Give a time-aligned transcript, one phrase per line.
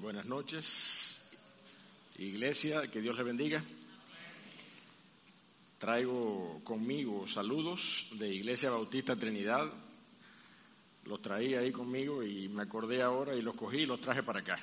[0.00, 1.20] Buenas noches,
[2.18, 3.64] iglesia, que Dios le bendiga.
[5.76, 9.68] Traigo conmigo saludos de Iglesia Bautista Trinidad.
[11.04, 14.38] Los traía ahí conmigo y me acordé ahora y los cogí y los traje para
[14.38, 14.60] acá,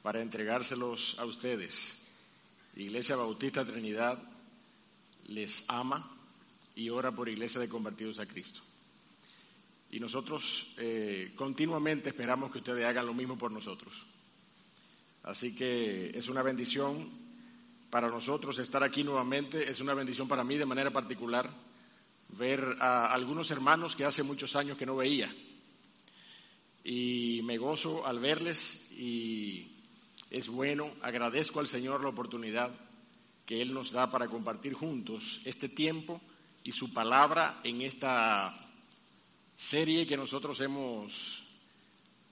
[0.00, 2.00] para entregárselos a ustedes.
[2.76, 4.22] Iglesia Bautista Trinidad
[5.26, 6.16] les ama
[6.76, 8.60] y ora por Iglesia de Convertidos a Cristo.
[9.90, 13.92] Y nosotros eh, continuamente esperamos que ustedes hagan lo mismo por nosotros.
[15.26, 17.10] Así que es una bendición
[17.90, 21.50] para nosotros estar aquí nuevamente, es una bendición para mí de manera particular
[22.28, 25.28] ver a algunos hermanos que hace muchos años que no veía.
[26.84, 29.66] Y me gozo al verles y
[30.30, 32.72] es bueno, agradezco al Señor la oportunidad
[33.44, 36.20] que Él nos da para compartir juntos este tiempo
[36.62, 38.54] y su palabra en esta
[39.56, 41.42] serie que nosotros hemos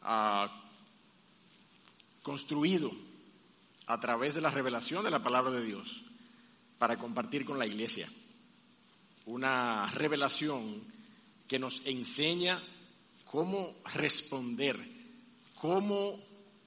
[0.02, 0.63] ah,
[2.24, 2.90] construido
[3.86, 6.02] a través de la revelación de la palabra de Dios
[6.78, 8.08] para compartir con la iglesia.
[9.26, 10.82] Una revelación
[11.46, 12.62] que nos enseña
[13.26, 14.80] cómo responder,
[15.54, 16.18] cómo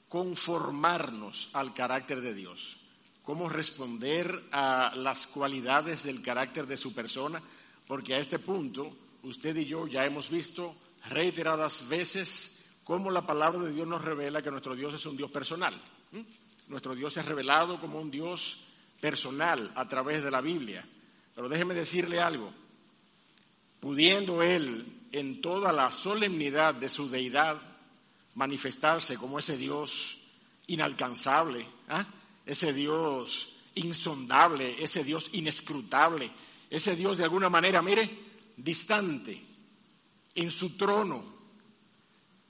[0.08, 2.78] conformarnos al carácter de Dios,
[3.24, 7.42] cómo responder a las cualidades del carácter de su persona,
[7.88, 10.76] porque a este punto usted y yo ya hemos visto
[11.10, 12.57] reiteradas veces
[12.88, 15.74] cómo la palabra de Dios nos revela que nuestro Dios es un Dios personal.
[16.70, 18.60] Nuestro Dios es revelado como un Dios
[19.02, 20.88] personal a través de la Biblia.
[21.36, 22.54] Pero déjeme decirle algo.
[23.82, 27.60] Pudiendo Él en toda la solemnidad de su deidad
[28.36, 30.20] manifestarse como ese Dios
[30.68, 32.06] inalcanzable, ¿ah?
[32.46, 36.32] ese Dios insondable, ese Dios inescrutable,
[36.70, 38.18] ese Dios de alguna manera, mire,
[38.56, 39.42] distante,
[40.36, 41.37] en su trono,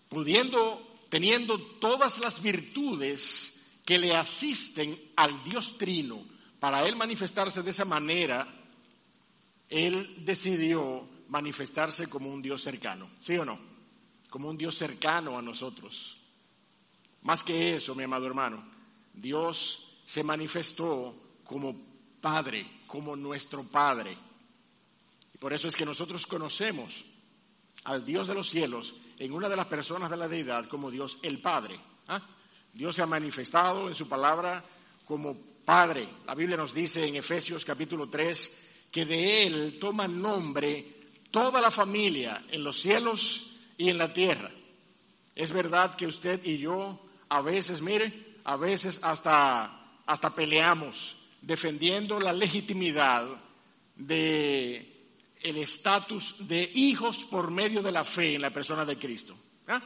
[0.10, 6.26] pudiendo, teniendo todas las virtudes que le asisten al Dios Trino,
[6.60, 8.48] para él manifestarse de esa manera,
[9.70, 13.60] él decidió manifestarse como un Dios cercano, ¿sí o no?
[14.30, 16.18] Como un Dios cercano a nosotros.
[17.24, 18.64] Más que eso, mi amado hermano,
[19.14, 21.76] Dios se manifestó como
[22.22, 24.18] Padre, como nuestro Padre.
[25.34, 27.06] Y por eso es que nosotros conocemos
[27.84, 31.18] al Dios de los cielos en una de las personas de la deidad como Dios
[31.22, 31.80] el Padre.
[32.08, 32.22] ¿ah?
[32.74, 34.64] Dios se ha manifestado en su palabra
[35.06, 35.36] como
[35.66, 36.08] Padre.
[36.26, 40.98] La Biblia nos dice en Efesios capítulo 3 que de Él toma nombre
[41.32, 44.52] toda la familia en los cielos y en la tierra.
[45.36, 52.20] Es verdad que usted y yo a veces, mire, a veces hasta, hasta peleamos defendiendo
[52.20, 53.26] la legitimidad
[53.96, 54.97] de
[55.42, 59.38] el estatus de hijos por medio de la fe en la persona de Cristo.
[59.68, 59.82] ¿ah?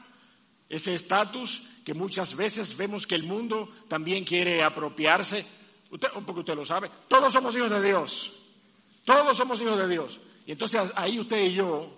[0.70, 5.46] Ese estatus que muchas veces vemos que el mundo también quiere apropiarse.
[5.90, 8.32] Usted, porque usted lo sabe, todos somos hijos de Dios.
[9.04, 10.20] Todos somos hijos de Dios.
[10.46, 11.98] Y entonces ahí usted y yo,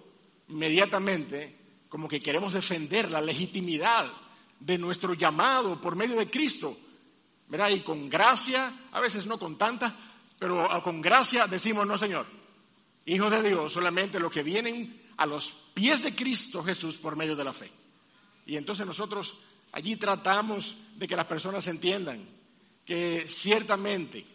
[0.49, 1.55] inmediatamente,
[1.89, 4.11] como que queremos defender la legitimidad
[4.59, 6.75] de nuestro llamado por medio de Cristo.
[7.47, 7.69] ¿Verdad?
[7.69, 9.95] Y con gracia, a veces no con tanta,
[10.39, 12.25] pero con gracia decimos, no, Señor,
[13.05, 17.35] hijos de Dios solamente los que vienen a los pies de Cristo Jesús por medio
[17.35, 17.71] de la fe.
[18.45, 19.35] Y entonces nosotros
[19.71, 22.25] allí tratamos de que las personas entiendan
[22.85, 24.25] que ciertamente,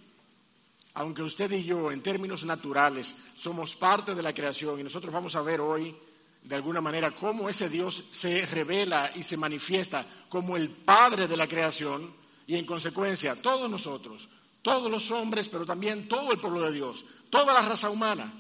[0.95, 5.37] aunque usted y yo en términos naturales somos parte de la creación y nosotros vamos
[5.37, 5.95] a ver hoy
[6.43, 11.37] de alguna manera cómo ese Dios se revela y se manifiesta como el Padre de
[11.37, 12.15] la creación
[12.47, 14.29] y en consecuencia todos nosotros,
[14.63, 18.33] todos los hombres, pero también todo el pueblo de Dios, toda la raza humana,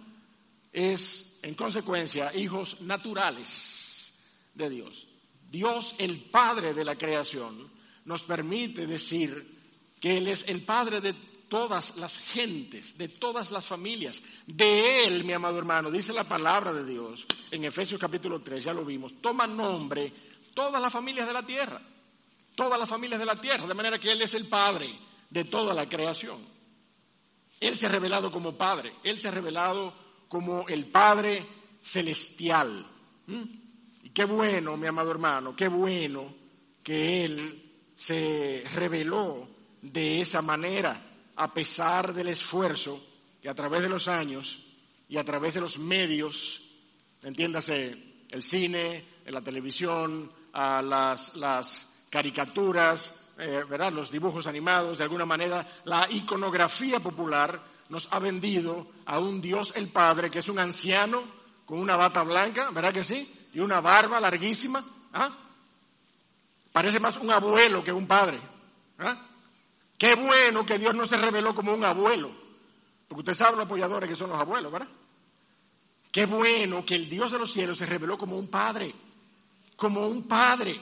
[0.72, 4.12] es, en consecuencia, hijos naturales
[4.54, 5.06] de Dios.
[5.50, 7.70] Dios, el Padre de la creación,
[8.04, 9.58] nos permite decir
[10.00, 11.14] que Él es el Padre de
[11.48, 14.22] todas las gentes, de todas las familias.
[14.46, 18.72] De Él, mi amado hermano, dice la palabra de Dios en Efesios capítulo 3, ya
[18.72, 20.12] lo vimos, toma nombre
[20.54, 21.80] todas las familias de la tierra,
[22.54, 24.98] todas las familias de la tierra, de manera que Él es el Padre
[25.30, 26.38] de toda la creación.
[27.60, 29.92] Él se ha revelado como Padre, Él se ha revelado
[30.28, 31.47] como el Padre
[31.80, 32.86] Celestial.
[33.27, 33.42] ¿Mm?
[34.04, 36.34] Y qué bueno, mi amado hermano, qué bueno
[36.83, 39.48] que Él se reveló
[39.83, 41.01] de esa manera,
[41.36, 43.01] a pesar del esfuerzo
[43.41, 44.65] que a través de los años
[45.09, 46.63] y a través de los medios,
[47.22, 53.92] entiéndase, el cine, la televisión, a las, las caricaturas, eh, ¿verdad?
[53.92, 59.72] los dibujos animados, de alguna manera, la iconografía popular, nos ha vendido a un Dios
[59.76, 61.22] el Padre, que es un anciano
[61.64, 63.34] con una bata blanca, ¿verdad que sí?
[63.52, 65.30] Y una barba larguísima, ¿ah?
[66.72, 68.40] Parece más un abuelo que un padre.
[68.98, 69.16] ¿ah?
[69.96, 72.30] Qué bueno que Dios no se reveló como un abuelo.
[73.08, 74.88] Porque usted sabe los apoyadores que son los abuelos, ¿verdad?
[76.12, 78.94] Qué bueno que el Dios de los cielos se reveló como un padre.
[79.76, 80.80] Como un padre.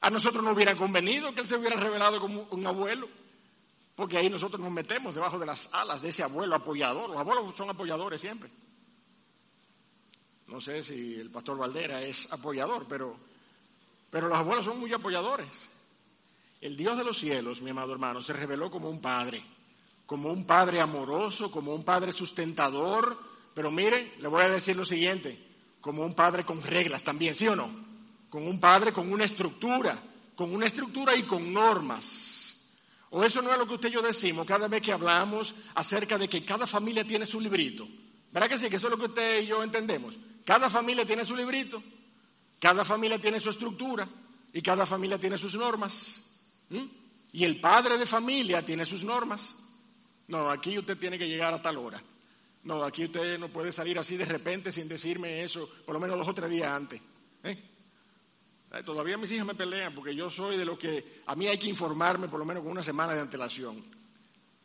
[0.00, 3.08] A nosotros no hubiera convenido que Él se hubiera revelado como un abuelo.
[4.00, 7.10] Porque ahí nosotros nos metemos debajo de las alas de ese abuelo apoyador.
[7.10, 8.50] Los abuelos son apoyadores siempre.
[10.46, 13.14] No sé si el pastor Valdera es apoyador, pero,
[14.08, 15.50] pero los abuelos son muy apoyadores.
[16.62, 19.44] El Dios de los cielos, mi amado hermano, se reveló como un padre,
[20.06, 23.18] como un padre amoroso, como un padre sustentador,
[23.52, 25.38] pero miren, le voy a decir lo siguiente,
[25.78, 27.70] como un padre con reglas también, ¿sí o no?
[28.30, 30.02] Con un padre con una estructura,
[30.34, 32.49] con una estructura y con normas.
[33.10, 36.16] O eso no es lo que usted y yo decimos cada vez que hablamos acerca
[36.16, 37.86] de que cada familia tiene su librito.
[38.32, 38.70] ¿Verdad que sí?
[38.70, 40.16] Que eso es lo que usted y yo entendemos.
[40.44, 41.82] Cada familia tiene su librito,
[42.60, 44.08] cada familia tiene su estructura
[44.52, 46.38] y cada familia tiene sus normas.
[46.68, 46.84] ¿Mm?
[47.32, 49.56] Y el padre de familia tiene sus normas.
[50.28, 52.02] No, aquí usted tiene que llegar a tal hora.
[52.62, 56.18] No, aquí usted no puede salir así de repente sin decirme eso, por lo menos
[56.18, 57.00] dos o tres días antes.
[57.42, 57.69] ¿eh?
[58.84, 61.68] Todavía mis hijas me pelean porque yo soy de lo que a mí hay que
[61.68, 63.84] informarme por lo menos con una semana de antelación.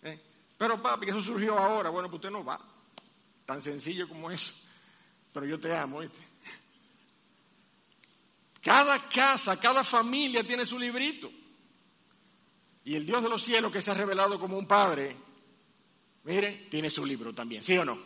[0.03, 0.19] ¿eh?
[0.55, 2.59] Pero papi, eso surgió ahora, bueno, pues usted no va.
[3.45, 4.53] Tan sencillo como eso.
[5.33, 6.19] Pero yo te amo, ¿viste?
[8.61, 11.31] Cada casa, cada familia tiene su librito.
[12.83, 15.15] Y el Dios de los cielos que se ha revelado como un padre,
[16.23, 17.97] mire, tiene su libro también, ¿sí o no?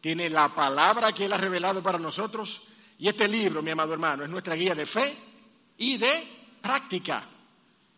[0.00, 2.62] Tiene la palabra que Él ha revelado para nosotros.
[2.98, 5.16] Y este libro, mi amado hermano, es nuestra guía de fe
[5.78, 7.28] y de práctica.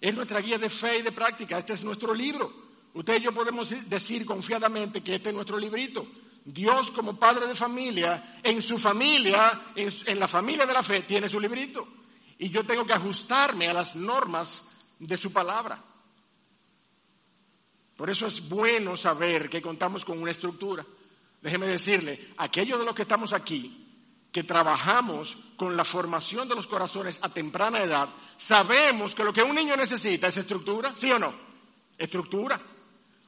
[0.00, 1.58] Es nuestra guía de fe y de práctica.
[1.58, 2.66] Este es nuestro libro.
[2.94, 6.06] Usted y yo podemos decir confiadamente que este es nuestro librito.
[6.44, 11.28] Dios como padre de familia, en su familia, en, la familia de la fe, tiene
[11.28, 11.86] su librito.
[12.38, 14.66] Y yo tengo que ajustarme a las normas
[14.98, 15.82] de su palabra.
[17.96, 20.86] Por eso es bueno saber que contamos con una estructura.
[21.42, 23.85] Déjeme decirle, aquellos de los que estamos aquí,
[24.36, 29.42] que trabajamos con la formación de los corazones a temprana edad, sabemos que lo que
[29.42, 31.32] un niño necesita es estructura, ¿sí o no?
[31.96, 32.60] Estructura.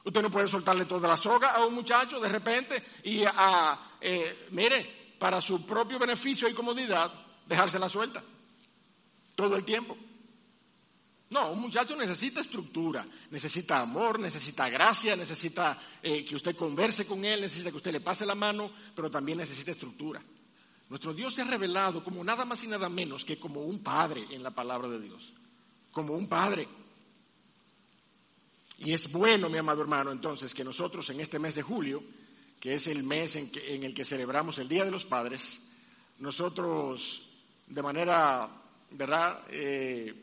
[0.03, 4.49] Usted no puede soltarle toda la soga a un muchacho de repente y a, eh,
[4.51, 7.11] mire, para su propio beneficio y comodidad,
[7.47, 8.23] dejársela suelta
[9.35, 9.97] todo el tiempo.
[11.31, 17.25] No, un muchacho necesita estructura, necesita amor, necesita gracia, necesita eh, que usted converse con
[17.25, 20.21] él, necesita que usted le pase la mano, pero también necesita estructura.
[20.89, 24.25] Nuestro Dios se ha revelado como nada más y nada menos que como un padre
[24.31, 25.33] en la palabra de Dios,
[25.91, 26.67] como un padre.
[28.79, 32.01] Y es bueno, mi amado hermano, entonces, que nosotros en este mes de julio,
[32.59, 33.51] que es el mes en,
[33.83, 35.61] el que celebramos el Día de los Padres,
[36.19, 37.21] nosotros
[37.67, 38.49] de manera,
[38.91, 39.43] ¿verdad?
[39.49, 40.13] Eh,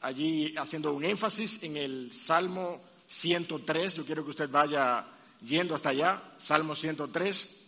[0.00, 3.94] allí haciendo un énfasis en el Salmo 103.
[3.94, 5.06] Yo quiero que usted vaya
[5.42, 7.65] yendo hasta allá, Salmo 103.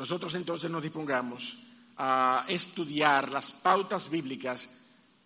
[0.00, 1.58] Nosotros entonces nos dispongamos
[1.98, 4.66] a estudiar las pautas bíblicas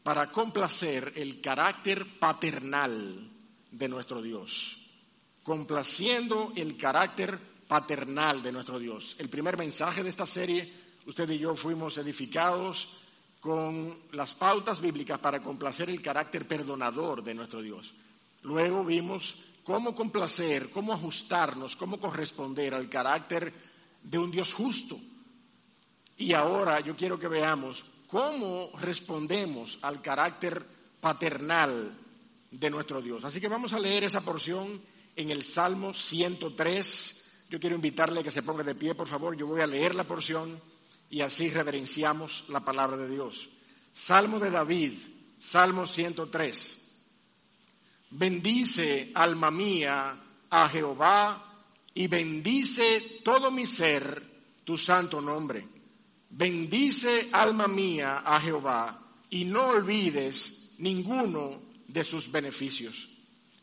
[0.02, 3.30] para complacer el carácter paternal
[3.70, 4.76] de nuestro Dios,
[5.44, 7.38] complaciendo el carácter
[7.68, 9.14] paternal de nuestro Dios.
[9.20, 10.74] El primer mensaje de esta serie,
[11.06, 12.88] usted y yo fuimos edificados
[13.38, 17.94] con las pautas bíblicas para complacer el carácter perdonador de nuestro Dios.
[18.42, 23.72] Luego vimos cómo complacer, cómo ajustarnos, cómo corresponder al carácter
[24.04, 25.00] de un Dios justo.
[26.16, 30.64] Y ahora yo quiero que veamos cómo respondemos al carácter
[31.00, 31.92] paternal
[32.50, 33.24] de nuestro Dios.
[33.24, 34.80] Así que vamos a leer esa porción
[35.16, 37.30] en el Salmo 103.
[37.50, 39.36] Yo quiero invitarle a que se ponga de pie, por favor.
[39.36, 40.60] Yo voy a leer la porción
[41.10, 43.48] y así reverenciamos la palabra de Dios.
[43.92, 44.92] Salmo de David,
[45.38, 46.80] Salmo 103.
[48.10, 50.20] Bendice, alma mía,
[50.50, 51.53] a Jehová
[51.94, 54.22] y bendice todo mi ser
[54.64, 55.66] tu santo nombre.
[56.30, 63.08] Bendice, alma mía, a Jehová y no olvides ninguno de sus beneficios.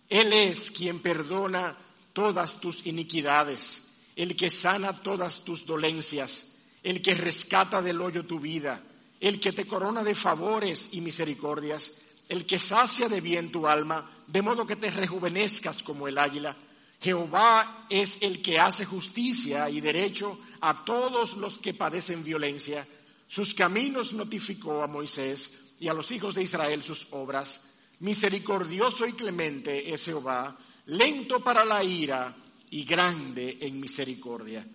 [0.08, 1.76] Él es quien perdona
[2.14, 6.52] todas tus iniquidades, el que sana todas tus dolencias
[6.84, 8.82] el que rescata del hoyo tu vida,
[9.20, 11.98] el que te corona de favores y misericordias,
[12.28, 16.58] el que sacia de bien tu alma, de modo que te rejuvenezcas como el águila.
[17.02, 22.88] Jehová es el que hace justicia y derecho a todos los que padecen violencia.
[23.28, 27.62] Sus caminos notificó a Moisés y a los hijos de Israel sus obras.
[28.00, 32.36] Misericordioso y clemente es Jehová, lento para la ira
[32.70, 34.66] y grande en misericordia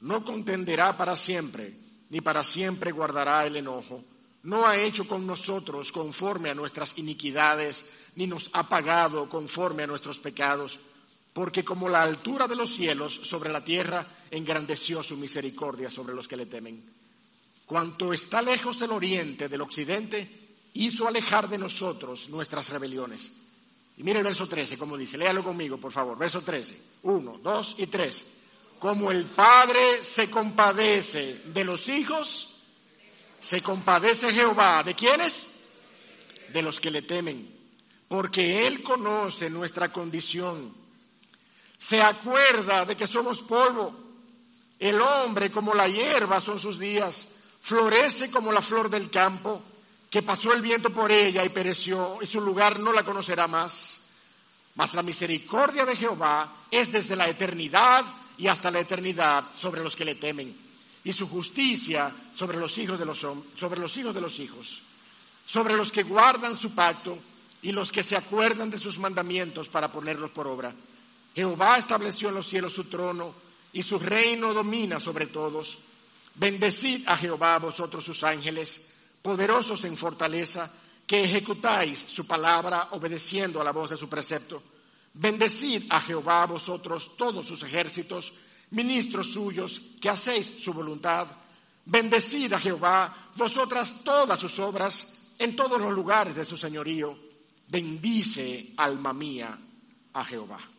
[0.00, 1.76] no contenderá para siempre,
[2.10, 4.04] ni para siempre guardará el enojo.
[4.42, 9.88] no ha hecho con nosotros conforme a nuestras iniquidades, ni nos ha pagado conforme a
[9.88, 10.78] nuestros pecados,
[11.36, 16.26] porque como la altura de los cielos sobre la tierra, engrandeció su misericordia sobre los
[16.26, 16.82] que le temen.
[17.66, 23.34] Cuanto está lejos el oriente del occidente, hizo alejar de nosotros nuestras rebeliones.
[23.98, 26.16] Y mire el verso 13, como dice, léalo conmigo, por favor.
[26.16, 28.26] Verso 13, 1, 2 y 3.
[28.78, 32.56] Como el Padre se compadece de los hijos,
[33.38, 34.82] se compadece Jehová.
[34.82, 35.48] ¿De quiénes?
[36.50, 37.54] De los que le temen.
[38.08, 40.85] Porque Él conoce nuestra condición.
[41.78, 43.94] Se acuerda de que somos polvo.
[44.78, 47.28] El hombre como la hierba son sus días.
[47.60, 49.62] Florece como la flor del campo,
[50.10, 54.00] que pasó el viento por ella y pereció, y su lugar no la conocerá más.
[54.76, 58.04] Mas la misericordia de Jehová es desde la eternidad
[58.38, 60.54] y hasta la eternidad sobre los que le temen,
[61.02, 64.82] y su justicia sobre los hijos de los, sobre los hijos de los hijos,
[65.44, 67.18] sobre los que guardan su pacto
[67.62, 70.74] y los que se acuerdan de sus mandamientos para ponerlos por obra.
[71.36, 73.34] Jehová estableció en los cielos su trono
[73.70, 75.76] y su reino domina sobre todos.
[76.34, 78.90] Bendecid a Jehová vosotros sus ángeles,
[79.20, 80.72] poderosos en fortaleza,
[81.06, 84.62] que ejecutáis su palabra obedeciendo a la voz de su precepto.
[85.12, 88.32] Bendecid a Jehová vosotros todos sus ejércitos,
[88.70, 91.26] ministros suyos, que hacéis su voluntad.
[91.84, 97.14] Bendecid a Jehová vosotras todas sus obras en todos los lugares de su señorío.
[97.68, 99.58] Bendice, alma mía,
[100.14, 100.75] a Jehová.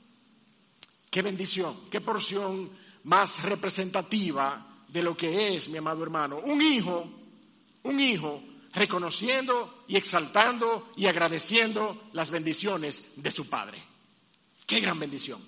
[1.10, 2.70] Qué bendición, qué porción
[3.04, 6.40] más representativa de lo que es, mi amado hermano.
[6.40, 7.10] Un hijo,
[7.84, 13.82] un hijo reconociendo y exaltando y agradeciendo las bendiciones de su padre.
[14.66, 15.42] Qué gran bendición.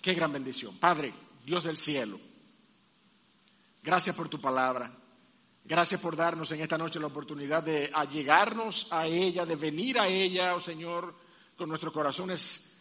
[0.00, 0.78] Qué gran bendición.
[0.78, 1.12] Padre,
[1.44, 2.18] Dios del cielo,
[3.82, 4.92] gracias por tu palabra.
[5.68, 10.06] Gracias por darnos en esta noche la oportunidad de allegarnos a ella, de venir a
[10.06, 11.12] ella, oh Señor,
[11.56, 12.75] con nuestros corazones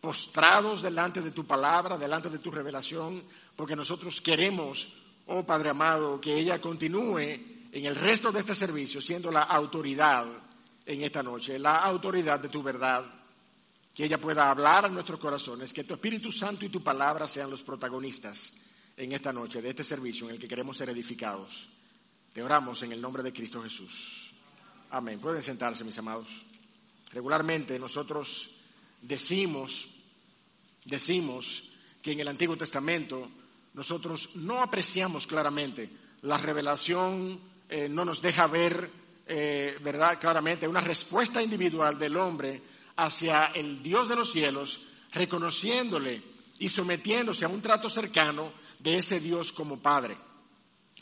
[0.00, 3.22] postrados delante de tu palabra, delante de tu revelación,
[3.54, 4.88] porque nosotros queremos,
[5.26, 7.18] oh Padre amado, que ella continúe
[7.72, 10.26] en el resto de este servicio siendo la autoridad
[10.86, 13.04] en esta noche, la autoridad de tu verdad
[13.94, 17.50] que ella pueda hablar a nuestros corazones, que tu Espíritu Santo y tu palabra sean
[17.50, 18.52] los protagonistas
[18.96, 21.68] en esta noche de este servicio en el que queremos ser edificados.
[22.32, 24.32] Te oramos en el nombre de Cristo Jesús.
[24.90, 25.18] Amén.
[25.18, 26.28] Pueden sentarse, mis amados.
[27.12, 28.59] Regularmente nosotros
[29.00, 29.88] decimos,
[30.84, 31.70] decimos
[32.02, 33.30] que en el Antiguo Testamento
[33.74, 35.90] nosotros no apreciamos claramente
[36.22, 38.90] la revelación, eh, no nos deja ver,
[39.26, 40.18] eh, ¿verdad?
[40.20, 42.62] Claramente una respuesta individual del hombre
[42.96, 44.80] hacia el Dios de los cielos,
[45.12, 46.22] reconociéndole
[46.58, 50.16] y sometiéndose a un trato cercano de ese Dios como Padre.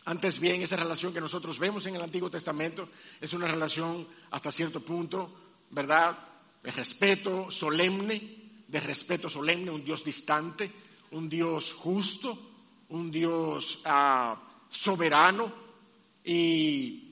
[0.05, 2.89] Antes bien, esa relación que nosotros vemos en el Antiguo Testamento
[3.21, 5.35] es una relación hasta cierto punto,
[5.71, 6.17] ¿verdad?
[6.63, 8.21] De respeto solemne,
[8.67, 10.71] de respeto solemne, un Dios distante,
[11.13, 12.51] un Dios justo,
[12.89, 14.37] un Dios ah,
[14.69, 15.69] soberano.
[16.25, 17.05] Y,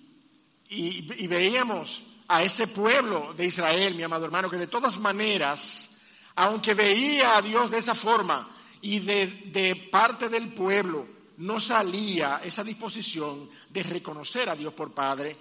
[0.68, 5.96] y veíamos a ese pueblo de Israel, mi amado hermano, que de todas maneras,
[6.34, 8.50] aunque veía a Dios de esa forma
[8.80, 11.06] y de, parte del pueblo
[11.38, 15.36] no salía esa disposición de reconocer a Dios por Padre,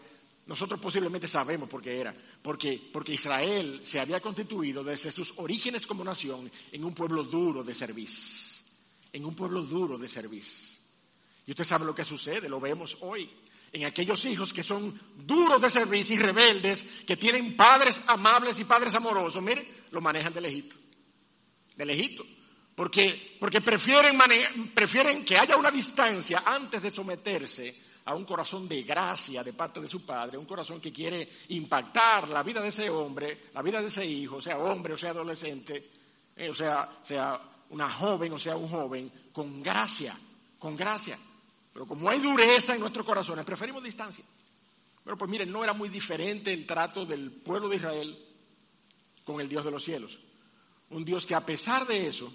[0.47, 5.87] nosotros posiblemente sabemos por qué era, porque, porque Israel se había constituido desde sus orígenes
[5.87, 8.63] como nación en un pueblo duro de servicio,
[9.11, 10.77] en un pueblo duro de servicio.
[11.47, 13.29] Y usted sabe lo que sucede, lo vemos hoy
[13.71, 18.63] en aquellos hijos que son duros de servicio y rebeldes, que tienen padres amables y
[18.63, 20.75] padres amorosos, mire, lo manejan de lejito,
[21.75, 22.25] de lejito,
[22.73, 24.17] porque, porque prefieren,
[24.73, 29.81] prefieren que haya una distancia antes de someterse a un corazón de gracia de parte
[29.81, 33.81] de su padre, un corazón que quiere impactar la vida de ese hombre, la vida
[33.81, 35.89] de ese hijo, sea hombre o sea adolescente,
[36.35, 40.17] eh, o sea, sea una joven o sea un joven, con gracia,
[40.59, 41.17] con gracia.
[41.73, 44.23] Pero como hay dureza en nuestros corazones, preferimos distancia.
[45.03, 48.25] Pero pues miren, no era muy diferente el trato del pueblo de Israel
[49.23, 50.17] con el Dios de los cielos.
[50.91, 52.31] Un Dios que a pesar de eso,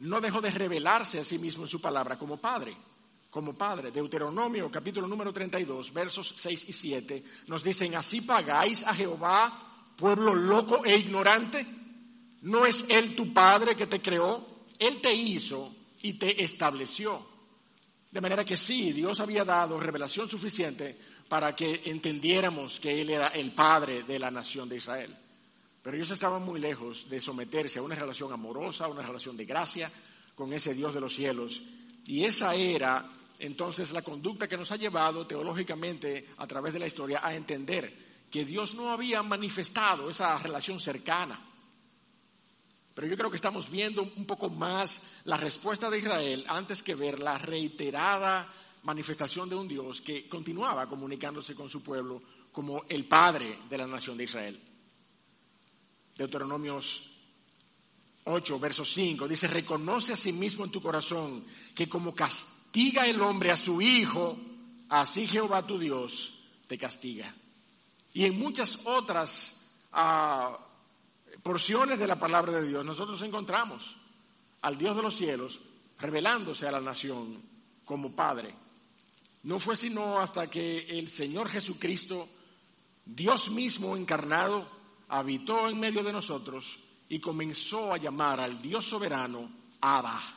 [0.00, 2.76] no dejó de revelarse a sí mismo en su palabra como Padre.
[3.36, 3.90] Como Padre.
[3.90, 10.34] Deuteronomio capítulo número 32, versos 6 y 7, nos dicen, así pagáis a Jehová, pueblo
[10.34, 11.66] loco e ignorante.
[12.40, 14.64] ¿No es Él tu Padre que te creó?
[14.78, 17.26] Él te hizo y te estableció.
[18.10, 23.28] De manera que sí, Dios había dado revelación suficiente para que entendiéramos que Él era
[23.28, 25.14] el Padre de la nación de Israel.
[25.82, 29.44] Pero ellos estaban muy lejos de someterse a una relación amorosa, a una relación de
[29.44, 29.92] gracia
[30.34, 31.60] con ese Dios de los cielos.
[32.06, 36.86] Y esa era entonces la conducta que nos ha llevado teológicamente a través de la
[36.86, 41.40] historia a entender que Dios no había manifestado esa relación cercana.
[42.94, 46.94] Pero yo creo que estamos viendo un poco más la respuesta de Israel antes que
[46.94, 48.50] ver la reiterada
[48.84, 53.86] manifestación de un Dios que continuaba comunicándose con su pueblo como el Padre de la
[53.86, 54.60] nación de Israel.
[56.16, 57.10] Deuteronomios
[58.24, 62.14] 8, verso 5, dice, reconoce a sí mismo en tu corazón que como
[62.76, 64.36] castiga el hombre a su hijo,
[64.90, 67.34] así Jehová tu Dios te castiga.
[68.12, 70.58] Y en muchas otras ah,
[71.42, 73.96] porciones de la palabra de Dios nosotros encontramos
[74.60, 75.58] al Dios de los cielos
[75.98, 77.40] revelándose a la nación
[77.82, 78.54] como Padre.
[79.44, 82.28] No fue sino hasta que el Señor Jesucristo,
[83.06, 84.68] Dios mismo encarnado,
[85.08, 86.78] habitó en medio de nosotros
[87.08, 89.48] y comenzó a llamar al Dios soberano
[89.80, 90.35] Abba.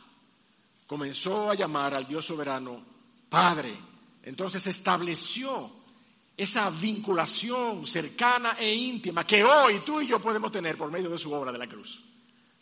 [0.90, 2.84] Comenzó a llamar al Dios soberano
[3.30, 3.78] Padre.
[4.24, 5.70] Entonces estableció
[6.36, 11.20] esa vinculación cercana e íntima que hoy tú y yo podemos tener por medio de
[11.20, 12.04] su obra de la cruz.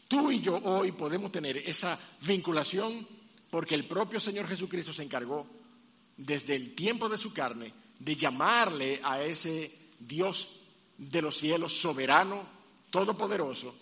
[0.10, 3.08] Tú y yo hoy podemos tener esa vinculación
[3.50, 5.48] porque el propio Señor Jesucristo se encargó
[6.18, 10.52] desde el tiempo de su carne de llamarle a ese Dios
[10.98, 12.44] de los cielos soberano,
[12.90, 13.74] todopoderoso,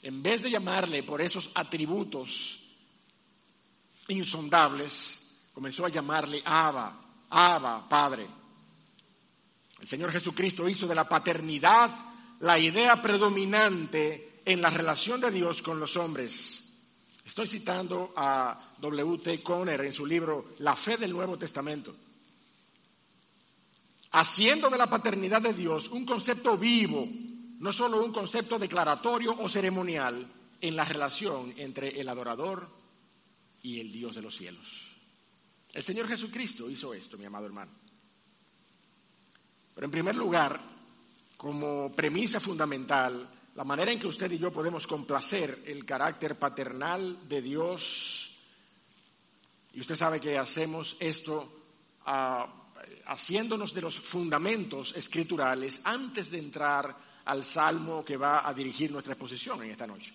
[0.00, 2.59] en vez de llamarle por esos atributos
[4.10, 7.00] insondables, comenzó a llamarle Abba,
[7.30, 8.26] Abba, Padre.
[9.80, 11.90] El Señor Jesucristo hizo de la paternidad
[12.40, 16.66] la idea predominante en la relación de Dios con los hombres.
[17.24, 19.42] Estoy citando a W.T.
[19.42, 21.94] Conner en su libro La fe del Nuevo Testamento.
[24.12, 27.06] Haciendo de la paternidad de Dios un concepto vivo,
[27.58, 30.26] no solo un concepto declaratorio o ceremonial
[30.60, 32.79] en la relación entre el adorador
[33.62, 34.90] y el Dios de los cielos.
[35.72, 37.72] El Señor Jesucristo hizo esto, mi amado hermano.
[39.74, 40.60] Pero en primer lugar,
[41.36, 47.28] como premisa fundamental, la manera en que usted y yo podemos complacer el carácter paternal
[47.28, 48.30] de Dios,
[49.72, 51.64] y usted sabe que hacemos esto
[52.06, 52.72] ah,
[53.06, 59.12] haciéndonos de los fundamentos escriturales antes de entrar al salmo que va a dirigir nuestra
[59.12, 60.12] exposición en esta noche.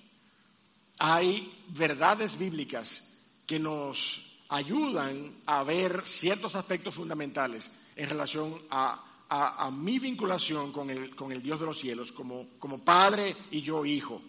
[0.99, 3.14] Hay verdades bíblicas
[3.45, 10.89] que nos ayudan a ver ciertos aspectos fundamentales en relación a a, mi vinculación con
[10.89, 14.21] el, con el, Dios de los cielos como, como padre y yo hijo.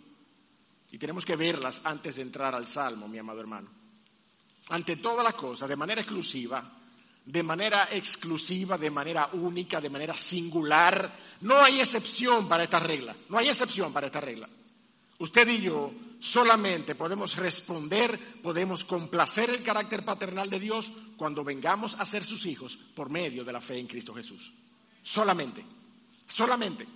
[0.91, 3.69] Y tenemos que verlas antes de entrar al Salmo, mi amado hermano.
[4.69, 6.73] Ante todas las cosas, de manera exclusiva,
[7.25, 13.17] de manera exclusiva, de manera única, de manera singular, no hay excepción para esta regla,
[13.29, 14.49] no hay excepción para esta regla.
[15.19, 21.95] Usted y yo solamente podemos responder, podemos complacer el carácter paternal de Dios cuando vengamos
[21.95, 24.53] a ser sus hijos por medio de la fe en Cristo Jesús.
[25.03, 25.65] Solamente,
[26.27, 26.87] solamente.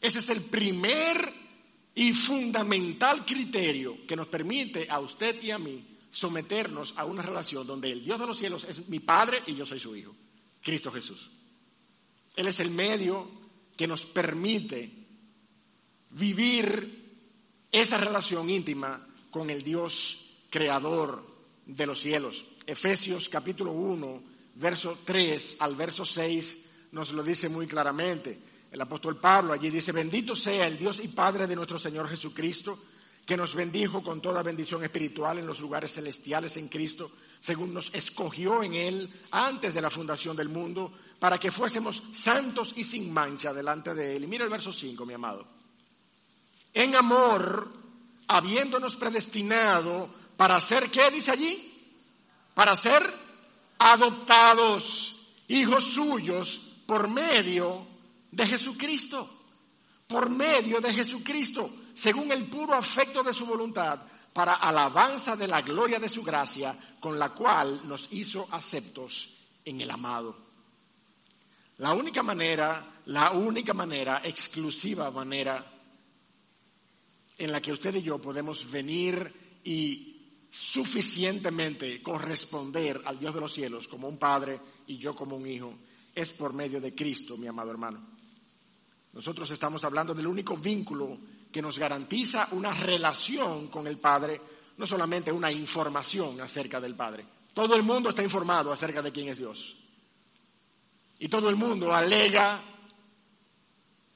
[0.00, 1.32] Ese es el primer
[1.94, 7.66] y fundamental criterio que nos permite a usted y a mí someternos a una relación
[7.66, 10.14] donde el Dios de los cielos es mi Padre y yo soy su Hijo,
[10.62, 11.30] Cristo Jesús.
[12.36, 13.30] Él es el medio
[13.76, 14.90] que nos permite
[16.10, 16.99] vivir
[17.72, 21.24] esa relación íntima con el Dios creador
[21.66, 22.44] de los cielos.
[22.66, 24.22] Efesios capítulo 1,
[24.56, 28.38] verso 3 al verso 6 nos lo dice muy claramente.
[28.70, 32.78] El apóstol Pablo allí dice, bendito sea el Dios y Padre de nuestro Señor Jesucristo,
[33.24, 37.92] que nos bendijo con toda bendición espiritual en los lugares celestiales en Cristo, según nos
[37.94, 43.12] escogió en Él antes de la fundación del mundo, para que fuésemos santos y sin
[43.12, 44.24] mancha delante de Él.
[44.24, 45.59] Y mira el verso 5, mi amado.
[46.72, 47.70] En amor,
[48.28, 51.66] habiéndonos predestinado para ser, ¿qué dice allí?
[52.54, 53.02] Para ser
[53.78, 55.16] adoptados,
[55.48, 57.86] hijos suyos por medio
[58.30, 59.28] de Jesucristo,
[60.06, 64.00] por medio de Jesucristo, según el puro afecto de su voluntad,
[64.32, 69.80] para alabanza de la gloria de su gracia, con la cual nos hizo aceptos en
[69.80, 70.36] el amado.
[71.78, 75.64] La única manera, la única manera, exclusiva manera
[77.40, 83.54] en la que usted y yo podemos venir y suficientemente corresponder al Dios de los
[83.54, 85.78] cielos como un padre y yo como un hijo,
[86.14, 88.06] es por medio de Cristo, mi amado hermano.
[89.14, 91.18] Nosotros estamos hablando del único vínculo
[91.50, 94.40] que nos garantiza una relación con el Padre,
[94.76, 97.24] no solamente una información acerca del Padre.
[97.54, 99.76] Todo el mundo está informado acerca de quién es Dios.
[101.18, 102.62] Y todo el mundo alega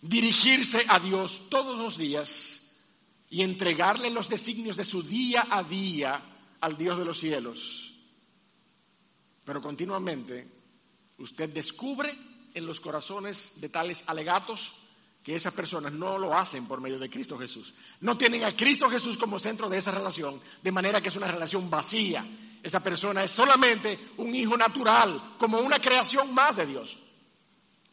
[0.02, 2.63] dirigirse a Dios todos los días
[3.34, 6.22] y entregarle los designios de su día a día
[6.60, 7.92] al Dios de los cielos.
[9.44, 10.46] Pero continuamente
[11.18, 12.16] usted descubre
[12.54, 14.74] en los corazones de tales alegatos
[15.20, 17.74] que esas personas no lo hacen por medio de Cristo Jesús.
[18.02, 21.26] No tienen a Cristo Jesús como centro de esa relación, de manera que es una
[21.26, 22.24] relación vacía.
[22.62, 26.96] Esa persona es solamente un hijo natural, como una creación más de Dios.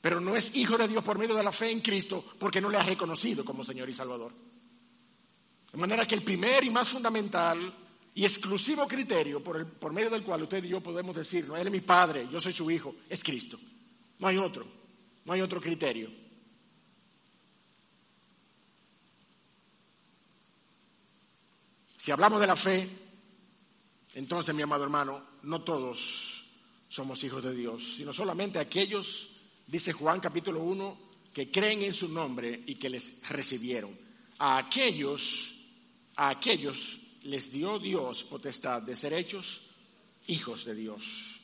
[0.01, 2.69] Pero no es hijo de Dios por medio de la fe en Cristo porque no
[2.69, 4.50] le ha reconocido como Señor y Salvador.
[5.71, 7.73] De manera que el primer y más fundamental
[8.13, 11.55] y exclusivo criterio por, el, por medio del cual usted y yo podemos decir, no,
[11.55, 13.57] Él es mi Padre, yo soy su Hijo, es Cristo.
[14.19, 14.67] No hay otro,
[15.25, 16.09] no hay otro criterio.
[21.97, 22.89] Si hablamos de la fe,
[24.15, 26.43] entonces, mi amado hermano, no todos
[26.89, 29.29] somos hijos de Dios, sino solamente aquellos,
[29.67, 30.97] dice Juan capítulo 1,
[31.33, 33.97] que creen en su nombre y que les recibieron.
[34.39, 35.53] A aquellos,
[36.15, 39.61] a aquellos les dio Dios potestad de ser hechos
[40.27, 41.39] hijos de Dios.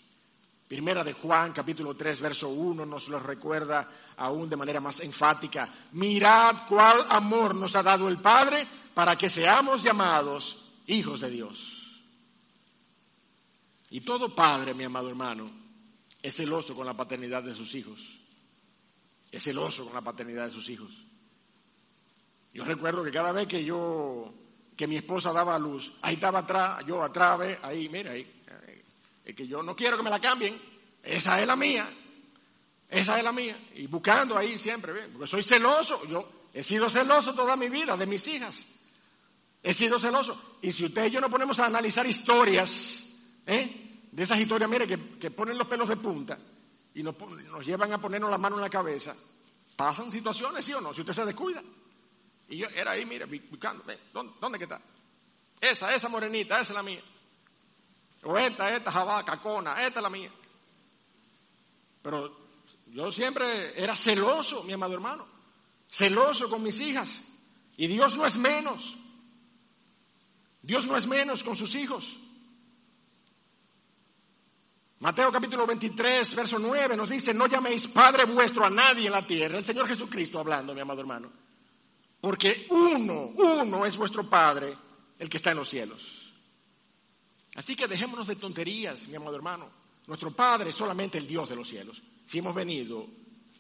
[0.67, 5.71] Primera de Juan, capítulo 3, verso 1, nos lo recuerda aún de manera más enfática.
[5.93, 11.77] Mirad cuál amor nos ha dado el Padre para que seamos llamados hijos de Dios.
[13.89, 15.49] Y todo padre, mi amado hermano,
[16.21, 17.99] es celoso con la paternidad de sus hijos.
[19.32, 20.91] Es celoso con la paternidad de sus hijos.
[22.53, 24.34] Yo recuerdo que cada vez que yo,
[24.78, 28.32] que mi esposa daba a luz, ahí estaba atrás, yo atrás, ahí, mira, ahí,
[29.26, 30.58] es que yo no quiero que me la cambien,
[31.04, 31.92] esa es la mía,
[32.88, 37.34] esa es la mía, y buscando ahí siempre, porque soy celoso, yo he sido celoso
[37.34, 38.66] toda mi vida de mis hijas.
[39.62, 40.58] He sido celoso.
[40.62, 43.06] Y si usted y yo nos ponemos a analizar historias,
[43.46, 44.08] ¿eh?
[44.12, 46.38] de esas historias, mire, que, ponen los pelos de punta
[46.94, 47.16] y nos,
[47.66, 49.16] llevan a ponernos la mano en la cabeza,
[49.76, 50.94] pasan situaciones, ¿sí o no?
[50.94, 51.62] Si usted se descuida.
[52.50, 53.84] Y yo era ahí, mire, buscando,
[54.14, 54.82] ¿dónde, ¿dónde que está?
[55.60, 57.02] Esa, esa morenita, esa es la mía.
[58.24, 60.32] O esta, esta, jabaca, cona, esta es la mía.
[62.02, 62.48] Pero
[62.88, 65.28] yo siempre era celoso, mi amado hermano.
[65.90, 67.24] Celoso con mis hijas.
[67.76, 68.98] Y Dios no es menos.
[70.62, 72.18] Dios no es menos con sus hijos.
[75.00, 79.26] Mateo capítulo 23, verso 9 nos dice, no llaméis Padre vuestro a nadie en la
[79.26, 81.32] tierra, el Señor Jesucristo hablando, mi amado hermano,
[82.21, 84.75] porque uno, uno es vuestro Padre,
[85.19, 86.34] el que está en los cielos.
[87.56, 89.69] Así que dejémonos de tonterías, mi amado hermano.
[90.08, 93.08] Nuestro Padre es solamente el Dios de los cielos, si hemos venido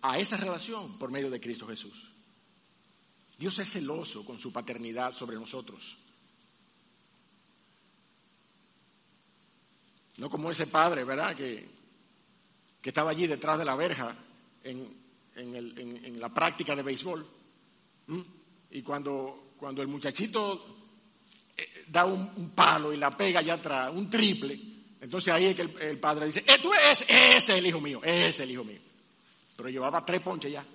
[0.01, 2.11] a esa relación por medio de Cristo Jesús.
[3.37, 5.97] Dios es celoso con su paternidad sobre nosotros.
[10.17, 11.35] No como ese padre, ¿verdad?
[11.35, 11.69] Que,
[12.81, 14.15] que estaba allí detrás de la verja
[14.63, 14.95] en,
[15.35, 17.27] en, la práctica de béisbol.
[18.71, 20.65] Y cuando, cuando el muchachito
[21.55, 24.59] eh, da un, palo y la pega allá atrás, un triple,
[24.99, 28.39] entonces ahí es que el, padre dice, tú ese es el hijo mío, ese es
[28.41, 28.79] el hijo mío.
[29.55, 30.65] Pero llevaba tres ponches ya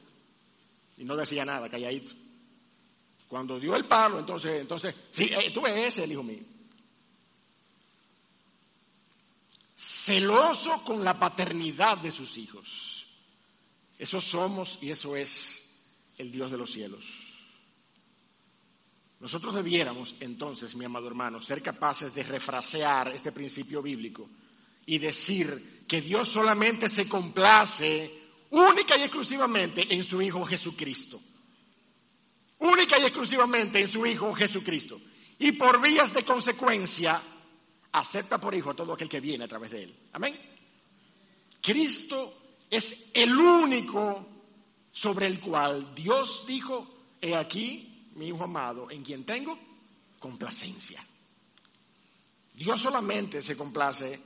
[0.99, 2.13] y no decía nada, calladito.
[3.29, 6.43] Cuando dio el palo, entonces, entonces, sí, eh, tú ese es el hijo mío.
[10.03, 13.07] celoso con la paternidad de sus hijos.
[13.99, 15.69] Eso somos y eso es
[16.19, 17.05] el Dios de los cielos.
[19.23, 24.29] Nosotros debiéramos entonces, mi amado hermano, ser capaces de refrasear este principio bíblico
[24.85, 28.19] y decir que Dios solamente se complace
[28.51, 31.21] única y exclusivamente en su Hijo Jesucristo.
[32.59, 35.01] Única y exclusivamente en su Hijo Jesucristo.
[35.39, 37.23] Y por vías de consecuencia,
[37.93, 39.95] acepta por hijo a todo aquel que viene a través de él.
[40.15, 40.37] Amén.
[41.61, 44.27] Cristo es el único
[44.91, 49.59] sobre el cual Dios dijo, he aquí mi hijo amado, en quien tengo
[50.19, 51.05] complacencia.
[52.55, 54.21] Dios solamente se complace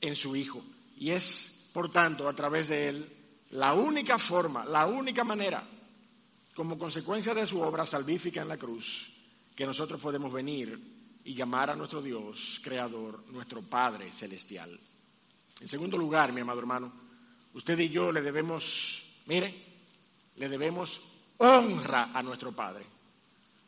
[0.00, 0.62] en su hijo
[0.96, 3.16] y es, por tanto, a través de él
[3.50, 5.66] la única forma, la única manera,
[6.54, 9.10] como consecuencia de su obra salvífica en la cruz,
[9.54, 10.78] que nosotros podemos venir
[11.24, 14.78] y llamar a nuestro Dios, Creador, nuestro Padre Celestial.
[15.60, 16.92] En segundo lugar, mi amado hermano,
[17.54, 19.64] usted y yo le debemos, mire,
[20.36, 21.00] le debemos
[21.38, 22.86] honra a nuestro Padre.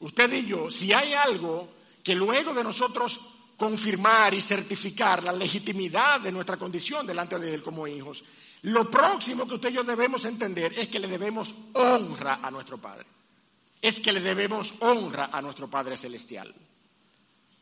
[0.01, 1.69] Usted y yo, si hay algo
[2.03, 3.21] que luego de nosotros
[3.57, 8.25] confirmar y certificar la legitimidad de nuestra condición delante de Él como hijos,
[8.63, 12.79] lo próximo que usted y yo debemos entender es que le debemos honra a nuestro
[12.79, 13.07] Padre.
[13.81, 16.55] Es que le debemos honra a nuestro Padre Celestial.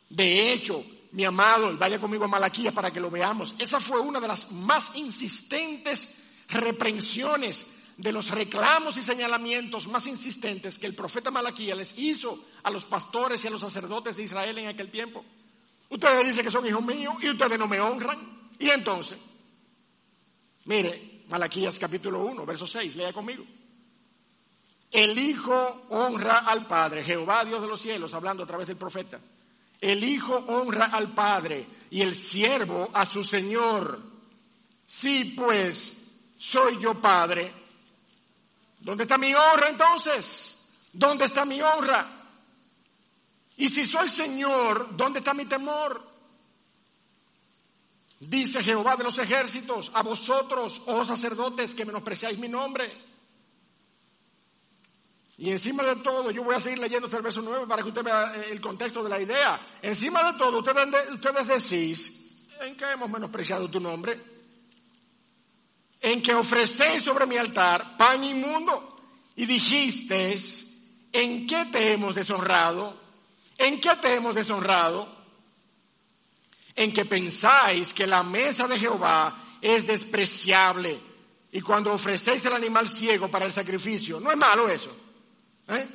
[0.09, 3.55] De hecho, mi amado, vaya conmigo a Malaquías para que lo veamos.
[3.59, 6.15] Esa fue una de las más insistentes
[6.49, 7.67] reprensiones
[7.97, 12.85] de los reclamos y señalamientos más insistentes que el profeta Malaquías les hizo a los
[12.85, 15.25] pastores y a los sacerdotes de Israel en aquel tiempo.
[15.91, 18.51] Ustedes dicen que son hijos míos y ustedes no me honran.
[18.59, 19.19] Y entonces,
[20.65, 23.45] Mire, Malaquías capítulo 1, verso 6, lea conmigo.
[24.91, 29.19] El Hijo honra al Padre, Jehová Dios de los cielos, hablando a través del profeta.
[29.81, 34.01] El Hijo honra al Padre y el siervo a su Señor.
[34.85, 36.05] Sí, pues,
[36.37, 37.62] soy yo Padre.
[38.83, 40.59] ¿Dónde está mi honra entonces?
[40.93, 42.21] ¿Dónde está mi honra?
[43.57, 46.11] Y si soy Señor, ¿dónde está mi temor?
[48.19, 53.13] Dice Jehová de los ejércitos, a vosotros, oh sacerdotes, que menospreciáis mi nombre.
[55.39, 58.03] Y encima de todo, yo voy a seguir leyendo el verso 9 para que usted
[58.03, 59.79] vea eh, el contexto de la idea.
[59.81, 64.42] Encima de todo, ustedes, ustedes decís, ¿en qué hemos menospreciado tu nombre?
[66.03, 68.97] En que ofrecéis sobre mi altar pan inmundo.
[69.37, 70.75] Y dijisteis,
[71.13, 73.01] ¿en qué te hemos deshonrado?
[73.57, 75.09] ¿En qué te hemos deshonrado?
[76.75, 81.01] En que pensáis que la mesa de Jehová es despreciable.
[81.53, 84.91] Y cuando ofrecéis el animal ciego para el sacrificio, no es malo eso.
[85.69, 85.89] ¿Eh?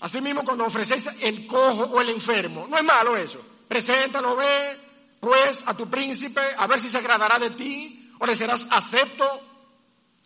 [0.00, 3.40] Asimismo, cuando ofreces el cojo o el enfermo, no es malo eso.
[3.66, 4.78] Preséntalo, ve,
[5.18, 9.47] pues, a tu príncipe, a ver si se agradará de ti, o le serás acepto,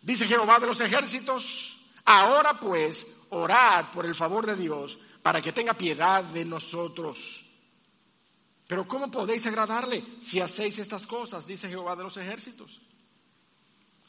[0.03, 1.79] dice Jehová de los ejércitos.
[2.05, 7.43] Ahora, pues, orad por el favor de Dios, para que tenga piedad de nosotros.
[8.67, 11.47] Pero ¿cómo podéis agradarle si hacéis estas cosas?
[11.47, 12.81] Dice Jehová de los ejércitos.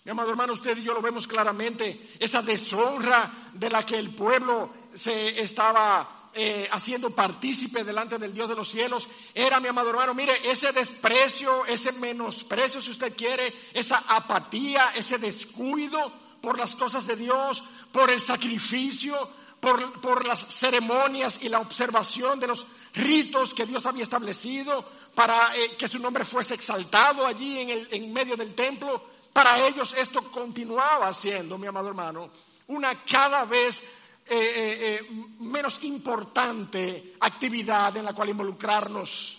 [0.04, 4.14] Mi amado hermano, usted y yo lo vemos claramente, esa deshonra de la que el
[4.14, 9.90] pueblo se estaba eh, haciendo partícipe delante del Dios de los cielos, era, mi amado
[9.90, 16.74] hermano, mire, ese desprecio, ese menosprecio, si usted quiere, esa apatía, ese descuido por las
[16.74, 22.66] cosas de Dios, por el sacrificio, por, por las ceremonias y la observación de los
[22.94, 27.88] ritos que Dios había establecido para eh, que su nombre fuese exaltado allí en, el,
[27.90, 32.30] en medio del templo para ellos esto continuaba siendo, mi amado hermano,
[32.68, 33.82] una cada vez
[34.26, 35.10] eh, eh, eh,
[35.40, 39.38] menos importante actividad en la cual involucrarnos.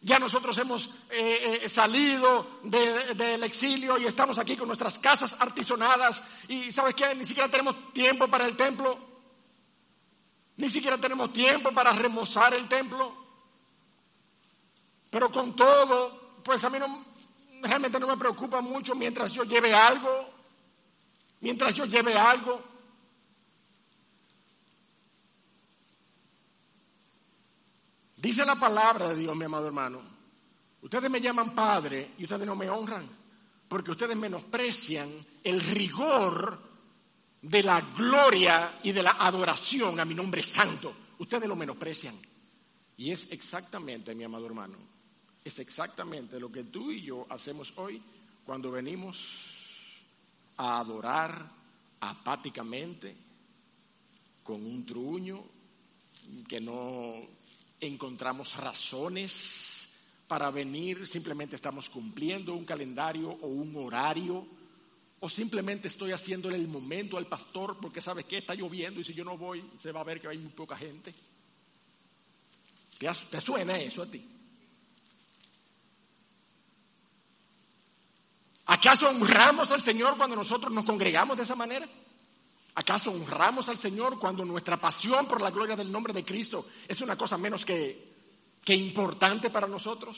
[0.00, 0.88] Ya nosotros hemos
[1.66, 7.12] salido del exilio y estamos aquí con nuestras casas artisonadas y ¿sabes qué?
[7.16, 8.96] Ni siquiera tenemos tiempo para el templo.
[10.56, 13.12] Ni siquiera tenemos tiempo para remozar el templo.
[15.10, 17.04] Pero con todo, pues a mí no,
[17.62, 20.28] realmente no me preocupa mucho mientras yo lleve algo,
[21.40, 22.62] mientras yo lleve algo.
[28.20, 30.02] Dice la palabra de Dios, mi amado hermano.
[30.82, 33.08] Ustedes me llaman padre y ustedes no me honran,
[33.68, 36.58] porque ustedes menosprecian el rigor
[37.40, 40.94] de la gloria y de la adoración a mi nombre santo.
[41.18, 42.16] Ustedes lo menosprecian.
[42.96, 44.78] Y es exactamente, mi amado hermano,
[45.44, 48.02] es exactamente lo que tú y yo hacemos hoy
[48.44, 49.24] cuando venimos
[50.56, 51.48] a adorar
[52.00, 53.16] apáticamente,
[54.42, 55.44] con un truño,
[56.48, 57.37] que no
[57.80, 59.88] encontramos razones
[60.26, 64.46] para venir, simplemente estamos cumpliendo un calendario o un horario,
[65.20, 69.14] o simplemente estoy haciéndole el momento al pastor porque sabe que está lloviendo y si
[69.14, 71.14] yo no voy se va a ver que hay muy poca gente.
[72.98, 74.24] ¿Te, suena eso a ti?
[78.66, 81.88] ¿Acaso honramos al Señor cuando nosotros nos congregamos de esa manera?
[82.78, 87.00] ¿Acaso honramos al Señor cuando nuestra pasión por la gloria del nombre de Cristo es
[87.00, 88.14] una cosa menos que,
[88.64, 90.16] que importante para nosotros?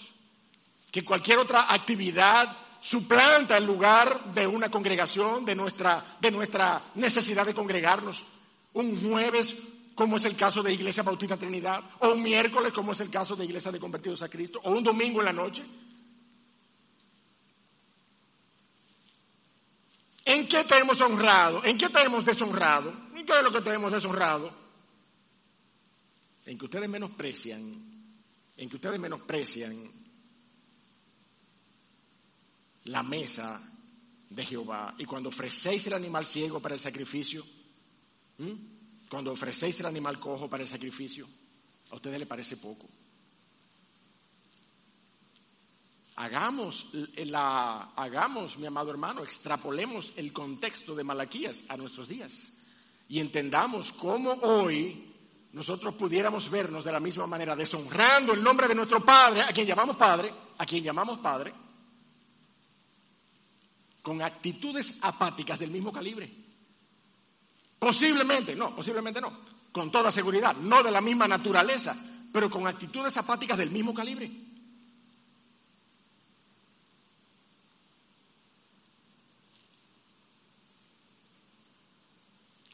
[0.90, 7.46] Que cualquier otra actividad suplanta el lugar de una congregación, de nuestra, de nuestra necesidad
[7.46, 8.26] de congregarnos.
[8.74, 9.56] Un jueves,
[9.94, 13.34] como es el caso de Iglesia Bautista Trinidad, o un miércoles, como es el caso
[13.36, 15.64] de Iglesia de Convertidos a Cristo, o un domingo en la noche.
[20.30, 21.64] ¿En qué te hemos honrado?
[21.64, 22.92] ¿En qué te hemos deshonrado?
[23.16, 24.54] ¿En qué es lo que te hemos deshonrado?
[26.46, 27.72] En que ustedes menosprecian,
[28.56, 29.90] en que ustedes menosprecian
[32.84, 33.60] la mesa
[34.28, 34.94] de Jehová.
[34.98, 37.44] Y cuando ofrecéis el animal ciego para el sacrificio,
[39.08, 41.26] cuando ofrecéis el animal cojo para el sacrificio,
[41.90, 42.88] a ustedes les parece poco.
[46.20, 52.52] Hagamos, la, hagamos, mi amado hermano, extrapolemos el contexto de Malaquías a nuestros días
[53.08, 55.14] y entendamos cómo hoy
[55.54, 59.66] nosotros pudiéramos vernos de la misma manera, deshonrando el nombre de nuestro Padre, a quien
[59.66, 61.54] llamamos Padre, a quien llamamos Padre,
[64.02, 66.30] con actitudes apáticas del mismo calibre.
[67.78, 69.40] Posiblemente, no, posiblemente no,
[69.72, 71.96] con toda seguridad, no de la misma naturaleza,
[72.30, 74.49] pero con actitudes apáticas del mismo calibre.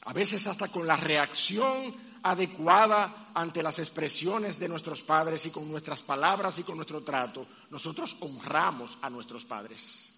[0.06, 1.92] A veces hasta con la reacción
[2.22, 7.46] adecuada ante las expresiones de nuestros padres y con nuestras palabras y con nuestro trato,
[7.70, 10.12] nosotros honramos a nuestros padres.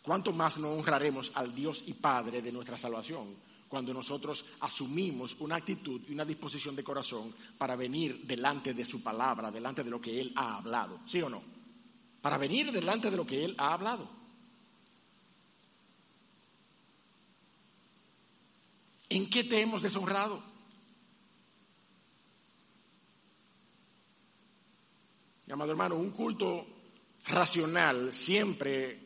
[0.00, 3.34] ¿Cuánto más no honraremos al Dios y Padre de nuestra salvación
[3.68, 9.02] cuando nosotros asumimos una actitud y una disposición de corazón para venir delante de su
[9.02, 11.00] palabra, delante de lo que Él ha hablado?
[11.06, 11.42] ¿Sí o no?
[12.20, 14.23] Para venir delante de lo que Él ha hablado.
[19.14, 20.42] ¿En qué te hemos deshonrado?
[25.46, 26.66] Mi amado hermano, un culto
[27.28, 28.98] racional siempre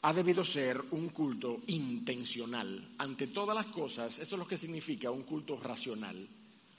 [0.00, 2.94] ha debido ser un culto intencional.
[2.96, 6.26] Ante todas las cosas, eso es lo que significa un culto racional.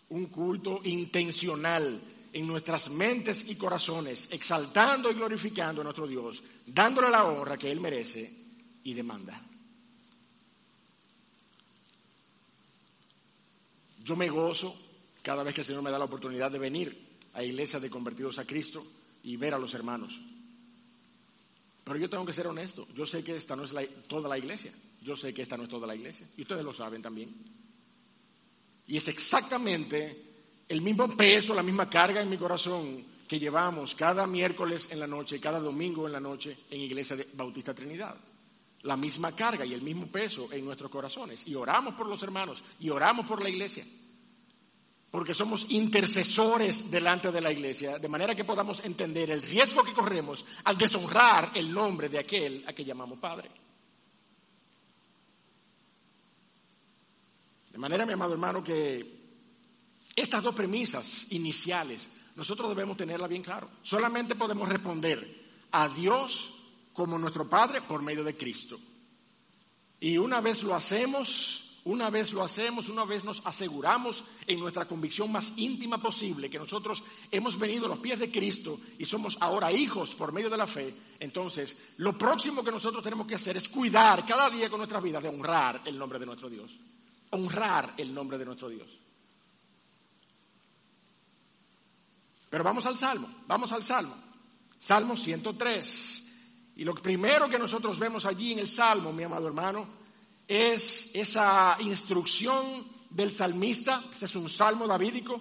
[0.10, 2.02] Un culto intencional
[2.34, 7.70] en nuestras mentes y corazones, exaltando y glorificando a nuestro Dios, dándole la honra que
[7.72, 8.34] Él merece
[8.84, 9.40] y demanda.
[14.06, 14.76] Yo me gozo
[15.24, 18.38] cada vez que el Señor me da la oportunidad de venir a iglesias de convertidos
[18.38, 18.86] a Cristo
[19.24, 20.22] y ver a los hermanos.
[21.84, 22.88] Pero yo tengo que ser honesto.
[22.94, 23.74] Yo sé que esta no es
[24.08, 24.72] toda la iglesia.
[25.02, 26.30] Yo sé que esta no es toda la iglesia.
[26.38, 27.36] Y ustedes lo saben también.
[28.86, 30.24] Y es exactamente
[30.68, 35.08] el mismo peso, la misma carga en mi corazón que llevamos cada miércoles en la
[35.08, 38.16] noche, cada domingo en la noche en Iglesia de Bautista Trinidad.
[38.86, 41.48] La misma carga y el mismo peso en nuestros corazones.
[41.48, 43.86] Y oramos por los hermanos y oramos por la iglesia
[45.16, 49.94] porque somos intercesores delante de la iglesia, de manera que podamos entender el riesgo que
[49.94, 53.50] corremos al deshonrar el nombre de aquel a que llamamos Padre.
[57.72, 59.24] De manera, mi amado hermano, que
[60.14, 63.70] estas dos premisas iniciales nosotros debemos tenerlas bien claro.
[63.84, 66.55] Solamente podemos responder a Dios
[66.96, 68.80] como nuestro Padre por medio de Cristo.
[70.00, 74.88] Y una vez lo hacemos, una vez lo hacemos, una vez nos aseguramos en nuestra
[74.88, 79.38] convicción más íntima posible que nosotros hemos venido a los pies de Cristo y somos
[79.42, 83.58] ahora hijos por medio de la fe, entonces lo próximo que nosotros tenemos que hacer
[83.58, 86.72] es cuidar cada día con nuestra vida de honrar el nombre de nuestro Dios.
[87.32, 88.88] Honrar el nombre de nuestro Dios.
[92.50, 94.16] Pero vamos al Salmo, vamos al Salmo.
[94.80, 96.35] Salmo 103.
[96.76, 99.88] Y lo primero que nosotros vemos allí en el Salmo, mi amado hermano,
[100.48, 105.40] es esa instrucción del salmista, este es un salmo davídico,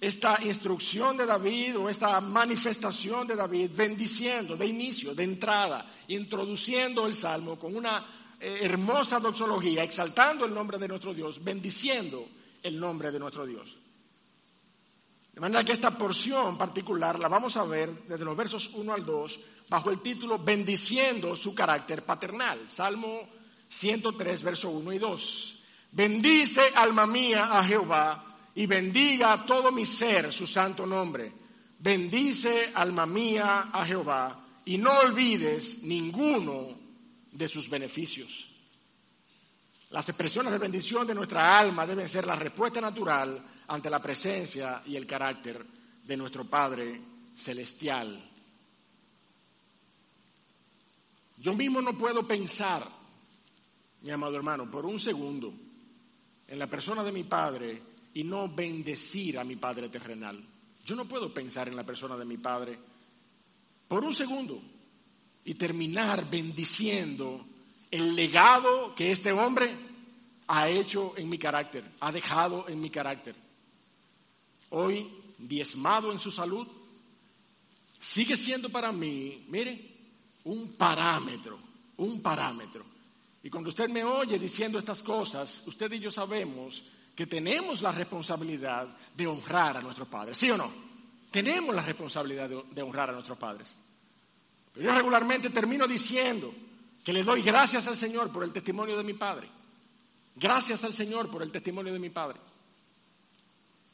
[0.00, 7.06] esta instrucción de David o esta manifestación de David bendiciendo de inicio, de entrada, introduciendo
[7.06, 8.04] el salmo con una
[8.38, 12.28] eh, hermosa doxología, exaltando el nombre de nuestro Dios, bendiciendo
[12.62, 13.83] el nombre de nuestro Dios.
[15.34, 19.04] De manera que esta porción particular la vamos a ver desde los versos 1 al
[19.04, 22.70] 2 bajo el título Bendiciendo su carácter paternal.
[22.70, 23.28] Salmo
[23.68, 25.58] 103, verso 1 y 2.
[25.90, 31.32] Bendice, alma mía, a Jehová, y bendiga todo mi ser su santo nombre.
[31.80, 36.68] Bendice, alma mía, a Jehová, y no olvides ninguno
[37.32, 38.53] de sus beneficios.
[39.94, 44.82] Las expresiones de bendición de nuestra alma deben ser la respuesta natural ante la presencia
[44.84, 45.64] y el carácter
[46.04, 47.00] de nuestro Padre
[47.32, 48.20] Celestial.
[51.36, 52.90] Yo mismo no puedo pensar
[54.02, 55.54] mi amado hermano, por un segundo
[56.48, 57.80] en la persona de mi Padre
[58.14, 60.44] y no bendecir a mi Padre terrenal.
[60.84, 62.76] Yo no puedo pensar en la persona de mi Padre
[63.86, 64.60] por un segundo
[65.44, 67.46] y terminar bendiciendo
[67.96, 69.76] el legado que este hombre
[70.46, 73.34] ha hecho en mi carácter, ha dejado en mi carácter.
[74.70, 76.66] Hoy, diezmado en su salud,
[77.98, 79.92] sigue siendo para mí, mire,
[80.44, 81.58] un parámetro,
[81.96, 82.94] un parámetro
[83.44, 86.82] y cuando usted me oye diciendo estas cosas, usted y yo sabemos
[87.14, 90.72] que tenemos la responsabilidad de honrar a nuestros padres, ¿sí o no?
[91.30, 93.68] Tenemos la responsabilidad de, honrar a nuestros padres.
[94.72, 96.54] Pero yo regularmente termino diciendo
[97.04, 99.48] que le doy gracias al Señor por el testimonio de mi padre.
[100.34, 102.40] Gracias al Señor por el testimonio de mi padre.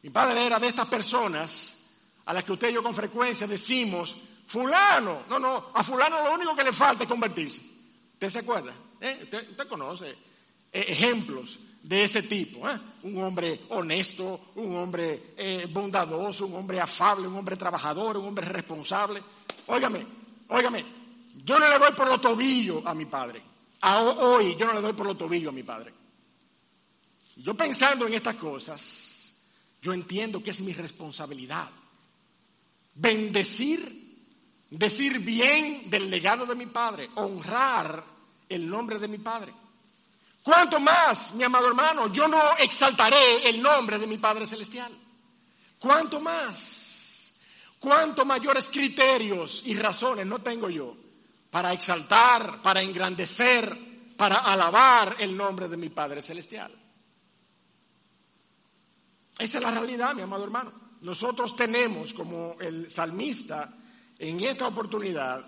[0.03, 1.77] Mi padre era de estas personas
[2.25, 6.35] a las que usted y yo con frecuencia decimos, fulano, no, no, a fulano lo
[6.35, 7.61] único que le falta es convertirse.
[8.13, 8.73] ¿Usted se acuerda?
[9.01, 9.21] ¿Eh?
[9.25, 10.17] Usted, conoce eh,
[10.73, 12.69] ejemplos de ese tipo.
[12.71, 12.79] ¿eh?
[13.03, 15.35] Un hombre honesto, un hombre
[15.73, 19.23] bondadoso, un hombre afable, un hombre trabajador, un hombre responsable.
[19.67, 20.07] Óigame,
[20.49, 21.00] óigame,
[21.35, 23.43] yo no le doy por los tobillos a mi padre.
[23.83, 25.95] hoy yo no le doy por los tobillos a mi padre.
[27.37, 29.33] Yo pensando en estas cosas,
[29.81, 31.71] yo entiendo que es mi responsabilidad.
[32.95, 34.19] Bendecir,
[34.69, 38.05] decir bien del legado de mi padre, honrar
[38.49, 39.55] el nombre de mi Padre.
[40.43, 42.13] ¿Cuánto más, mi amado hermano?
[42.13, 44.93] Yo no exaltaré el nombre de mi Padre Celestial.
[45.79, 47.31] ¿Cuánto más?
[47.79, 51.10] ¿Cuánto mayores criterios y razones no tengo yo
[51.51, 56.73] para exaltar, para engrandecer, para alabar el nombre de mi Padre Celestial?
[59.39, 60.73] Esa es la realidad, mi amado hermano.
[61.01, 63.75] Nosotros tenemos, como el salmista,
[64.19, 65.45] en esta oportunidad,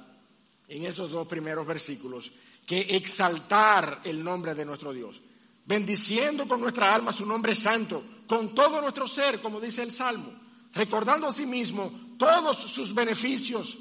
[0.66, 2.32] en esos dos primeros versículos,
[2.66, 5.20] que exaltar el nombre de nuestro Dios,
[5.66, 10.32] bendiciendo con nuestra alma su nombre santo, con todo nuestro ser, como dice el Salmo,
[10.72, 13.76] recordando a sí mismo todos sus beneficios,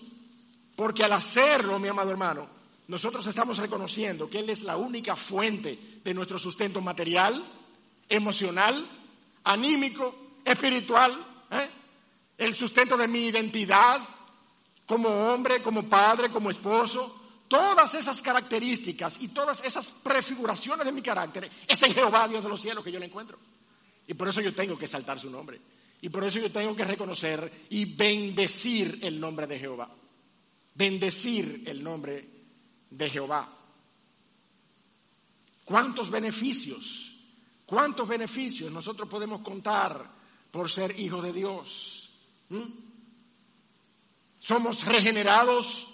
[0.76, 2.48] porque al hacerlo, mi amado hermano,
[2.88, 7.44] nosotros estamos reconociendo que Él es la única fuente de nuestro sustento material,
[8.10, 8.86] emocional,
[9.44, 11.18] anímico, espiritual,
[11.52, 11.70] ¿eh?
[12.38, 14.02] el sustento de mi identidad
[14.86, 21.02] como hombre, como padre, como esposo, todas esas características y todas esas prefiguraciones de mi
[21.02, 23.38] carácter, es en Jehová, Dios de los cielos, que yo le encuentro.
[24.08, 25.62] Y por eso yo tengo que saltar su nombre.
[26.02, 29.90] Y por eso yo tengo que reconocer y bendecir el nombre de Jehová.
[30.82, 32.28] Bendecir el nombre
[32.90, 33.48] de Jehová.
[35.64, 37.16] ¿Cuántos beneficios?
[37.68, 40.10] ¿Cuántos beneficios nosotros podemos contar
[40.50, 42.10] por ser hijos de Dios?
[42.50, 42.64] ¿Mm?
[44.40, 45.88] Somos regenerados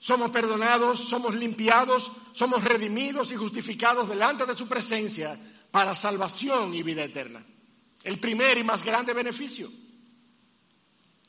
[0.00, 5.38] somos perdonados, somos limpiados, somos redimidos y justificados delante de su presencia
[5.70, 7.46] para salvación y vida eterna.
[8.02, 9.70] El primer y más grande beneficio.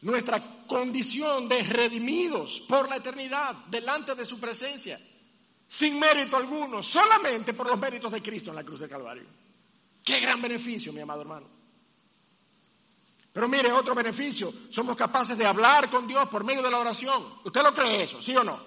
[0.01, 4.99] Nuestra condición de redimidos por la eternidad delante de su presencia,
[5.67, 9.25] sin mérito alguno, solamente por los méritos de Cristo en la cruz del Calvario.
[10.03, 11.47] Qué gran beneficio, mi amado hermano.
[13.31, 17.39] Pero mire, otro beneficio, somos capaces de hablar con Dios por medio de la oración.
[17.43, 18.59] ¿Usted lo cree eso, sí o no?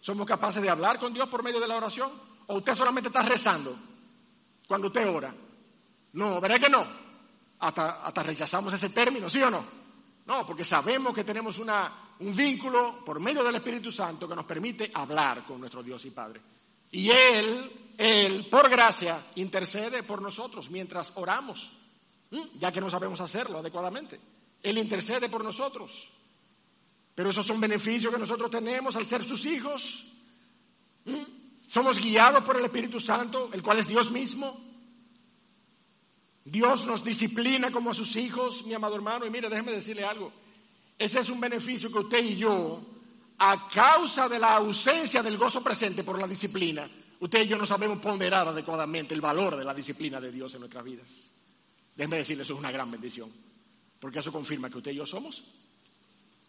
[0.00, 2.12] ¿Somos capaces de hablar con Dios por medio de la oración?
[2.46, 3.76] ¿O usted solamente está rezando
[4.68, 5.34] cuando usted ora?
[6.12, 6.86] No, ¿verdad que no?
[7.58, 9.83] Hasta, hasta rechazamos ese término, ¿sí o no?
[10.26, 14.46] No, porque sabemos que tenemos una, un vínculo por medio del Espíritu Santo que nos
[14.46, 16.40] permite hablar con nuestro Dios y Padre.
[16.92, 21.72] Y Él, Él, por gracia, intercede por nosotros mientras oramos
[22.58, 24.20] ya que no sabemos hacerlo adecuadamente.
[24.62, 26.08] Él intercede por nosotros.
[27.14, 30.04] Pero esos son beneficios que nosotros tenemos al ser sus hijos.
[31.66, 34.73] Somos guiados por el Espíritu Santo, el cual es Dios mismo.
[36.44, 39.24] Dios nos disciplina como a sus hijos, mi amado hermano.
[39.26, 40.32] Y mire, déjeme decirle algo.
[40.98, 42.80] Ese es un beneficio que usted y yo,
[43.38, 46.88] a causa de la ausencia del gozo presente por la disciplina,
[47.20, 50.60] usted y yo no sabemos ponderar adecuadamente el valor de la disciplina de Dios en
[50.60, 51.08] nuestras vidas.
[51.96, 53.32] Déjenme decirle, eso es una gran bendición.
[53.98, 55.42] Porque eso confirma que usted y yo somos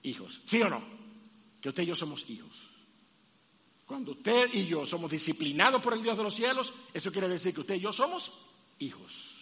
[0.04, 0.42] hijos.
[0.46, 0.82] ¿Sí o no?
[1.62, 2.52] Que usted y yo somos hijos.
[3.86, 7.54] Cuando usted y yo somos disciplinados por el Dios de los cielos, eso quiere decir
[7.54, 8.32] que usted y yo somos
[8.80, 9.35] hijos.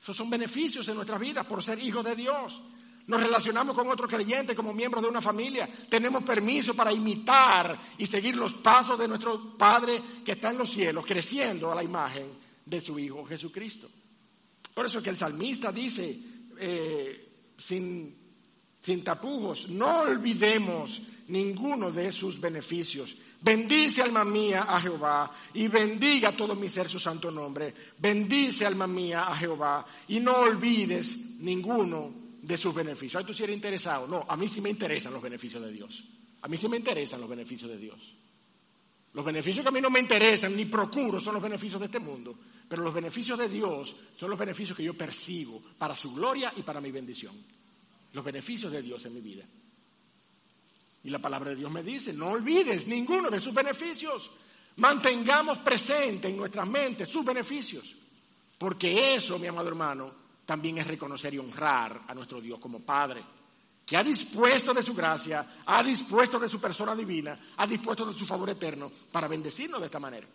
[0.00, 2.62] Esos son beneficios en nuestra vida por ser hijos de Dios.
[3.06, 5.68] Nos relacionamos con otro creyente como miembros de una familia.
[5.88, 10.70] Tenemos permiso para imitar y seguir los pasos de nuestro Padre que está en los
[10.70, 12.32] cielos, creciendo a la imagen
[12.66, 13.88] de su Hijo Jesucristo.
[14.74, 16.18] Por eso que el salmista dice,
[16.58, 18.14] eh, sin,
[18.80, 23.16] sin tapujos, no olvidemos ninguno de sus beneficios.
[23.40, 27.74] Bendice alma mía a Jehová y bendiga todo mi ser su santo nombre.
[27.98, 32.12] Bendice alma mía a Jehová y no olvides ninguno
[32.42, 33.20] de sus beneficios.
[33.20, 34.06] Ay, tú si eres interesado.
[34.06, 36.04] No, a mí sí me interesan los beneficios de Dios.
[36.42, 38.14] A mí sí me interesan los beneficios de Dios.
[39.12, 41.98] Los beneficios que a mí no me interesan ni procuro son los beneficios de este
[41.98, 46.52] mundo, pero los beneficios de Dios son los beneficios que yo persigo para su gloria
[46.56, 47.34] y para mi bendición.
[48.12, 49.44] Los beneficios de Dios en mi vida.
[51.08, 54.30] Y la palabra de Dios me dice, no olvides ninguno de sus beneficios.
[54.76, 57.96] Mantengamos presente en nuestras mentes sus beneficios.
[58.58, 60.12] Porque eso, mi amado hermano,
[60.44, 63.24] también es reconocer y honrar a nuestro Dios como Padre
[63.86, 68.12] que ha dispuesto de su gracia, ha dispuesto de su persona divina, ha dispuesto de
[68.12, 70.28] su favor eterno para bendecirnos de esta manera,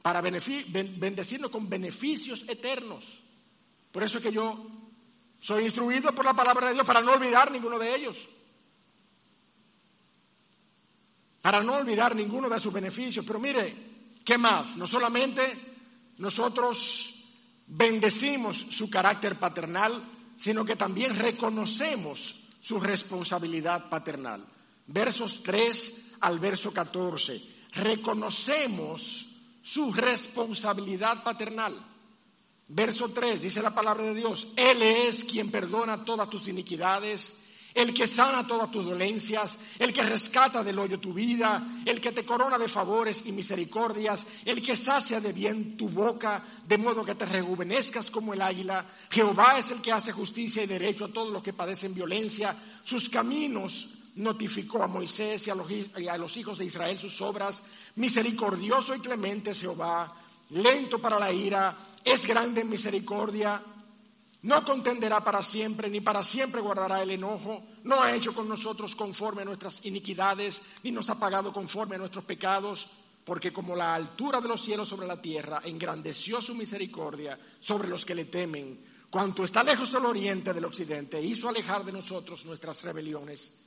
[0.00, 3.04] para bendecirnos con beneficios eternos.
[3.92, 4.66] Por eso es que yo
[5.38, 8.16] soy instruido por la palabra de Dios para no olvidar ninguno de ellos,
[11.46, 13.24] para no olvidar ninguno de sus beneficios.
[13.24, 13.76] Pero mire,
[14.24, 14.76] ¿qué más?
[14.76, 15.76] No solamente
[16.18, 17.14] nosotros
[17.68, 20.02] bendecimos su carácter paternal,
[20.34, 24.44] sino que también reconocemos su responsabilidad paternal.
[24.88, 27.40] Versos 3 al verso 14.
[27.74, 29.26] Reconocemos
[29.62, 31.76] su responsabilidad paternal.
[32.66, 37.38] Verso 3 dice la palabra de Dios, Él es quien perdona todas tus iniquidades,
[37.76, 42.10] el que sana todas tus dolencias, el que rescata del hoyo tu vida, el que
[42.10, 47.04] te corona de favores y misericordias, el que sacia de bien tu boca, de modo
[47.04, 48.86] que te rejuvenezcas como el águila.
[49.10, 52.56] Jehová es el que hace justicia y derecho a todos los que padecen violencia.
[52.82, 57.20] Sus caminos notificó a Moisés y a los, y a los hijos de Israel sus
[57.20, 57.62] obras.
[57.96, 60.16] Misericordioso y clemente Jehová,
[60.48, 63.62] lento para la ira, es grande en misericordia
[64.42, 67.64] no contenderá para siempre, ni para siempre guardará el enojo.
[67.84, 71.98] No ha hecho con nosotros conforme a nuestras iniquidades, ni nos ha pagado conforme a
[71.98, 72.88] nuestros pecados,
[73.24, 78.04] porque como la altura de los cielos sobre la tierra, engrandeció su misericordia sobre los
[78.04, 78.84] que le temen.
[79.10, 83.62] Cuanto está lejos del oriente del occidente, hizo alejar de nosotros nuestras rebeliones.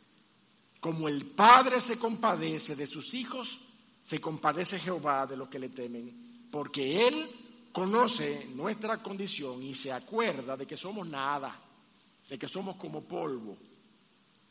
[0.79, 3.59] Como el Padre se compadece de sus hijos,
[4.01, 7.48] se compadece Jehová de los que le temen, porque Él
[7.79, 11.57] conoce nuestra condición y se acuerda de que somos nada,
[12.27, 13.57] de que somos como polvo.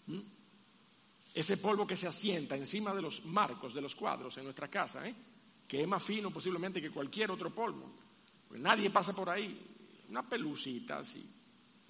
[0.06, 0.20] ¿Mm?
[1.34, 5.06] Ese polvo que se asienta encima de los marcos de los cuadros en nuestra casa,
[5.06, 5.14] ¿eh?
[5.68, 7.92] que es más fino posiblemente que cualquier otro polvo.
[8.52, 9.60] Nadie pasa por ahí,
[10.08, 11.22] una pelucita así,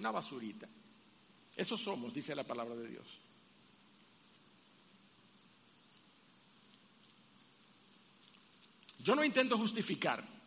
[0.01, 0.67] una basurita.
[1.55, 3.21] Eso somos, dice la palabra de Dios.
[8.99, 10.38] Yo no intento justificar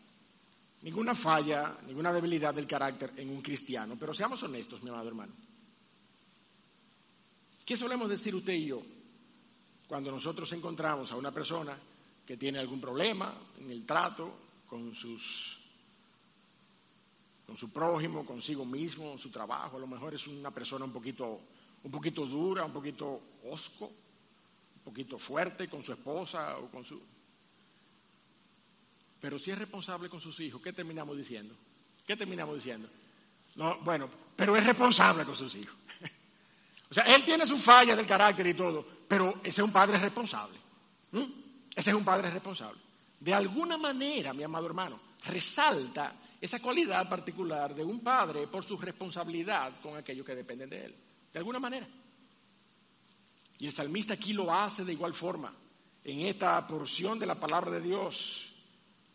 [0.82, 3.96] ninguna falla, ninguna debilidad del carácter en un cristiano.
[3.98, 5.32] Pero seamos honestos, mi amado hermano.
[7.64, 8.82] ¿Qué solemos decir usted y yo
[9.86, 11.78] cuando nosotros encontramos a una persona
[12.26, 15.58] que tiene algún problema en el trato con sus
[17.46, 21.40] con su prójimo, consigo mismo, su trabajo, a lo mejor es una persona un poquito
[21.82, 23.20] un poquito dura, un poquito
[23.50, 27.00] osco, un poquito fuerte con su esposa o con su
[29.22, 31.54] pero si es responsable con sus hijos, ¿qué terminamos diciendo?
[32.04, 32.88] ¿Qué terminamos diciendo?
[33.54, 35.76] No, bueno, pero es responsable con sus hijos.
[36.90, 39.96] o sea, él tiene sus fallas del carácter y todo, pero ese es un padre
[39.98, 40.58] responsable.
[41.72, 42.80] Ese es un padre responsable.
[43.20, 48.76] De alguna manera, mi amado hermano, resalta esa cualidad particular de un padre por su
[48.76, 50.96] responsabilidad con aquellos que dependen de él.
[51.32, 51.86] De alguna manera.
[53.60, 55.54] Y el salmista aquí lo hace de igual forma.
[56.02, 58.51] En esta porción de la palabra de Dios,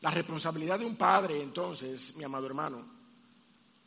[0.01, 2.85] la responsabilidad de un padre, entonces, mi amado hermano,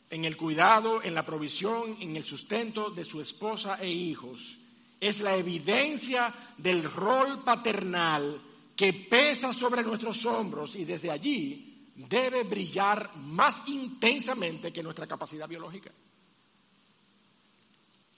[0.09, 4.59] en el cuidado, en la provisión, en el sustento de su esposa e hijos,
[4.99, 8.41] es la evidencia del rol paternal
[8.75, 15.49] que pesa sobre nuestros hombros y desde allí debe brillar más intensamente que nuestra capacidad
[15.49, 15.91] biológica.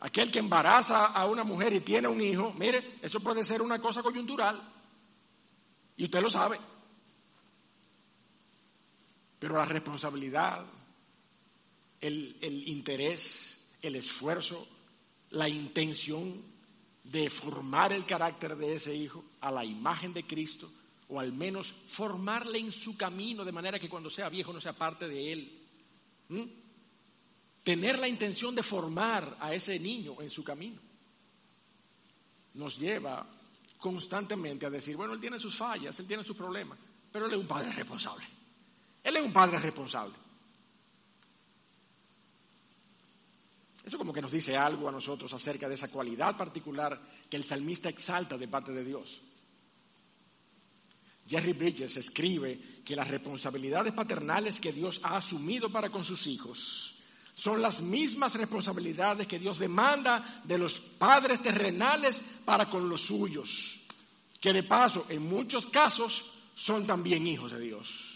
[0.00, 3.80] Aquel que embaraza a una mujer y tiene un hijo, mire, eso puede ser una
[3.80, 4.60] cosa coyuntural.
[5.96, 6.58] Y usted lo sabe.
[9.42, 10.64] Pero la responsabilidad,
[12.00, 14.68] el, interés, el esfuerzo,
[15.30, 16.40] la intención
[17.02, 20.70] de formar el carácter de ese hijo a la imagen de Cristo,
[21.08, 24.74] o al menos formarle en su camino de manera que cuando sea viejo no sea
[24.74, 25.58] parte de él.
[27.64, 30.80] Tener la intención de formar a ese niño en su camino
[32.54, 33.26] nos lleva
[33.78, 36.78] constantemente a decir, bueno, él tiene sus fallas, él tiene sus problemas,
[37.10, 38.24] pero él es un padre responsable.
[39.02, 40.14] Él es un padre responsable.
[43.84, 47.44] Eso como que nos dice algo a nosotros acerca de esa cualidad particular que el
[47.44, 49.20] salmista exalta de parte de Dios.
[51.28, 56.94] Jerry Bridges escribe que las responsabilidades paternales que Dios ha asumido para con sus hijos
[57.34, 63.80] son las mismas responsabilidades que Dios demanda de los padres terrenales para con los suyos,
[64.40, 66.24] que de paso en muchos casos
[66.54, 68.11] son también hijos de Dios.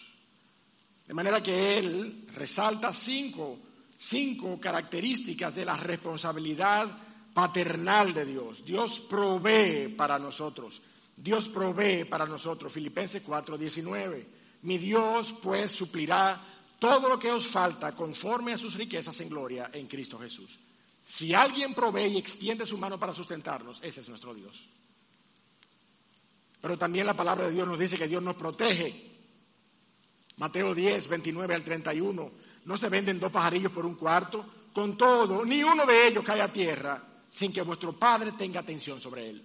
[1.07, 3.59] De manera que él resalta cinco,
[3.97, 6.89] cinco características de la responsabilidad
[7.33, 8.65] paternal de Dios.
[8.65, 10.81] Dios provee para nosotros.
[11.17, 12.73] Dios provee para nosotros.
[12.73, 14.27] Filipenses 4:19.
[14.63, 16.43] Mi Dios pues suplirá
[16.79, 20.59] todo lo que os falta conforme a sus riquezas en gloria en Cristo Jesús.
[21.07, 24.69] Si alguien provee y extiende su mano para sustentarnos, ese es nuestro Dios.
[26.61, 29.16] Pero también la palabra de Dios nos dice que Dios nos protege
[30.37, 32.31] Mateo 10, 29 al 31.
[32.65, 34.45] No se venden dos pajarillos por un cuarto.
[34.73, 39.01] Con todo, ni uno de ellos cae a tierra sin que vuestro Padre tenga atención
[39.01, 39.43] sobre él.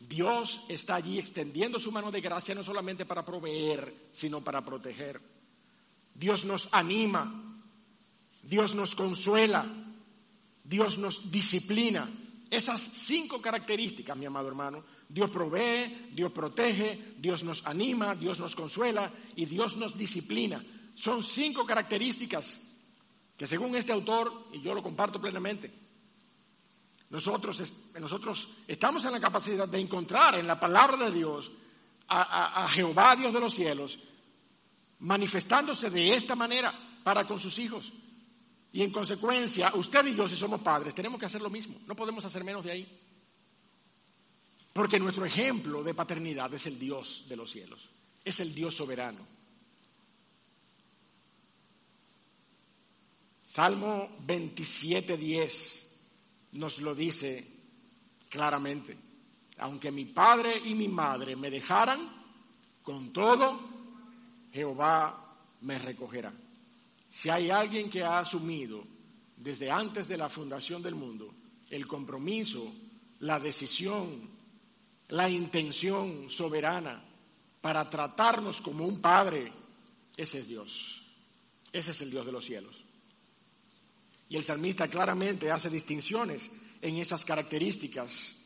[0.00, 5.20] Dios está allí extendiendo su mano de gracia no solamente para proveer, sino para proteger.
[6.14, 7.62] Dios nos anima,
[8.42, 9.66] Dios nos consuela,
[10.64, 12.10] Dios nos disciplina.
[12.50, 18.54] Esas cinco características, mi amado hermano, Dios provee, Dios protege, Dios nos anima, Dios nos
[18.54, 20.64] consuela y Dios nos disciplina.
[20.94, 22.62] Son cinco características
[23.36, 25.72] que según este autor, y yo lo comparto plenamente,
[27.10, 31.50] Nosotros, nosotros estamos en la capacidad de encontrar en la palabra de Dios
[32.08, 33.98] a, Jehová, Dios de los cielos,
[35.00, 36.72] manifestándose de esta manera
[37.04, 37.92] para con sus hijos.
[38.72, 41.80] Y en consecuencia, usted y yo, si somos padres, tenemos que hacer lo mismo.
[41.86, 43.00] No podemos hacer menos de ahí.
[44.72, 47.88] Porque nuestro ejemplo de paternidad es el Dios de los cielos.
[48.24, 49.26] Es el Dios soberano.
[53.44, 55.88] Salmo 27, 10
[56.52, 57.44] nos lo dice
[58.28, 58.96] claramente.
[59.58, 62.18] Aunque mi padre y mi madre me dejaran,
[62.82, 63.58] con todo,
[64.52, 66.32] Jehová me recogerá.
[67.10, 68.84] Si hay alguien que ha asumido
[69.36, 71.34] desde antes de la fundación del mundo
[71.70, 72.72] el compromiso,
[73.20, 74.28] la decisión,
[75.08, 77.04] la intención soberana
[77.60, 79.52] para tratarnos como un padre,
[80.16, 81.02] ese es Dios.
[81.72, 82.76] Ese es el Dios de los cielos.
[84.28, 86.50] Y el salmista claramente hace distinciones
[86.80, 88.36] en esas características.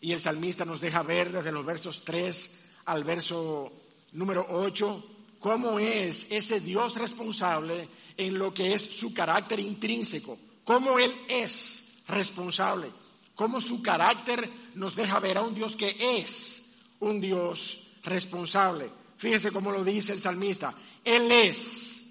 [0.00, 3.72] Y el salmista nos deja ver desde los versos 3 al verso
[4.12, 5.15] número 8
[5.46, 12.02] cómo es ese Dios responsable en lo que es su carácter intrínseco, cómo Él es
[12.08, 12.90] responsable,
[13.32, 16.68] cómo su carácter nos deja ver a un Dios que es
[16.98, 18.90] un Dios responsable.
[19.16, 20.74] Fíjese cómo lo dice el salmista,
[21.04, 22.08] Él es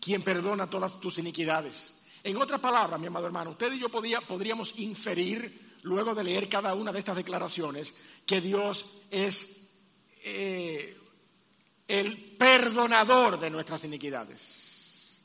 [0.00, 1.94] quien perdona todas tus iniquidades.
[2.24, 6.74] En otras palabras, mi amado hermano, usted y yo podríamos inferir, luego de leer cada
[6.74, 7.94] una de estas declaraciones,
[8.26, 9.62] que Dios es
[10.24, 10.96] eh,
[11.86, 15.20] el perdonador de nuestras iniquidades.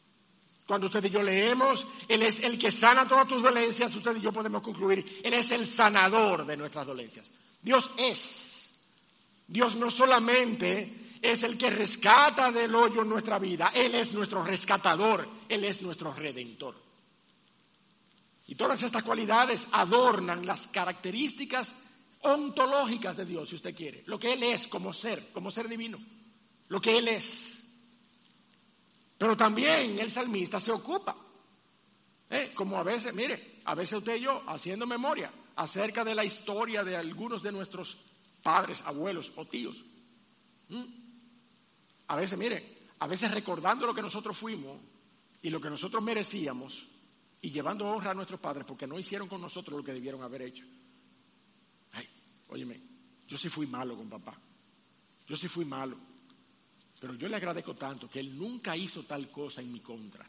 [0.69, 4.21] Cuando usted y yo leemos, Él es el que sana todas tus dolencias, usted y
[4.21, 7.31] yo podemos concluir, Él es el sanador de nuestras dolencias.
[7.61, 8.79] Dios es.
[9.47, 15.27] Dios no solamente es el que rescata del hoyo nuestra vida, Él es nuestro rescatador,
[15.49, 16.75] Él es nuestro redentor.
[18.45, 21.75] Y todas estas cualidades adornan las características
[22.21, 25.99] ontológicas de Dios, si usted quiere, lo que Él es como ser, como ser divino,
[26.69, 27.63] lo que Él es.
[29.17, 31.15] Pero también el salmista se ocupa,
[32.29, 32.53] ¿eh?
[32.55, 36.83] como a veces, mire, a veces usted y yo, haciendo memoria acerca de la historia
[36.83, 37.97] de algunos de nuestros
[38.41, 39.75] padres, abuelos o tíos.
[42.07, 44.79] A veces, mire, a veces recordando lo que nosotros fuimos
[45.41, 46.87] y lo que nosotros merecíamos,
[47.41, 50.43] y llevando honra a nuestros padres porque no hicieron con nosotros lo que debieron haber
[50.43, 50.65] hecho.
[51.91, 52.07] Ay,
[52.49, 52.81] óyeme,
[53.27, 54.37] yo sí fui malo con papá.
[55.27, 55.97] Yo sí fui malo.
[56.99, 60.25] Pero yo le agradezco tanto que él nunca hizo tal cosa en mi contra.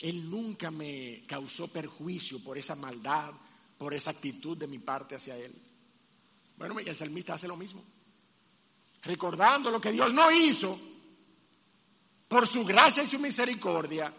[0.00, 3.32] Él nunca me causó perjuicio por esa maldad,
[3.76, 5.54] por esa actitud de mi parte hacia él.
[6.56, 7.82] Bueno, y el salmista hace lo mismo.
[9.02, 10.78] Recordando lo que Dios no hizo,
[12.28, 14.12] por su gracia y su misericordia,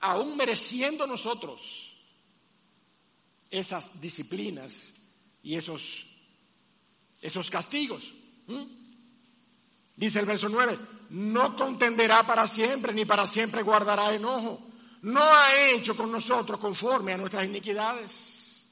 [0.00, 1.90] aún mereciendo nosotros
[3.50, 4.94] esas disciplinas
[5.42, 6.06] y esos,
[7.20, 8.14] esos castigos.
[10.00, 10.78] Dice el verso 9,
[11.10, 14.58] no contenderá para siempre, ni para siempre guardará enojo.
[15.02, 18.64] No ha hecho con nosotros conforme a nuestras iniquidades,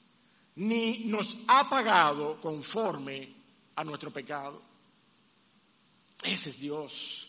[0.57, 3.31] ni nos ha pagado conforme
[3.77, 4.63] a nuestro pecado.
[6.23, 7.29] Ese es Dios.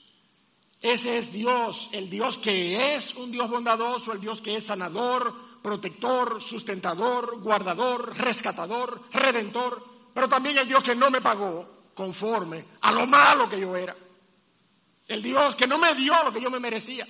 [0.81, 5.59] Ese es Dios, el Dios que es un Dios bondadoso, el Dios que es sanador,
[5.61, 9.83] protector, sustentador, guardador, rescatador, redentor,
[10.13, 13.93] pero también el Dios que no me pagó conforme a lo malo que yo era.
[15.05, 17.05] El Dios que no me dio lo que yo me merecía.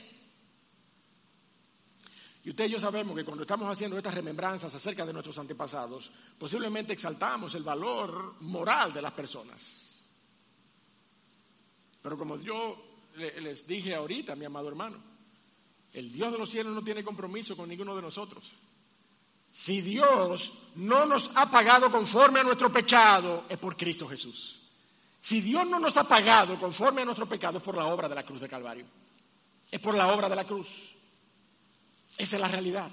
[2.43, 6.11] Y usted y yo sabemos que cuando estamos haciendo estas remembranzas acerca de nuestros antepasados,
[6.39, 10.03] posiblemente exaltamos el valor moral de las personas.
[12.01, 14.97] Pero como yo les dije ahorita, mi amado hermano,
[15.93, 18.51] el Dios de los cielos no tiene compromiso con ninguno de nosotros.
[19.51, 24.59] Si Dios no nos ha pagado conforme a nuestro pecado, es por Cristo Jesús.
[25.21, 28.15] Si Dios no nos ha pagado conforme a nuestro pecado, es por la obra de
[28.15, 28.85] la cruz de Calvario.
[29.69, 30.67] Es por la obra de la cruz.
[32.17, 32.89] Esa es la realidad.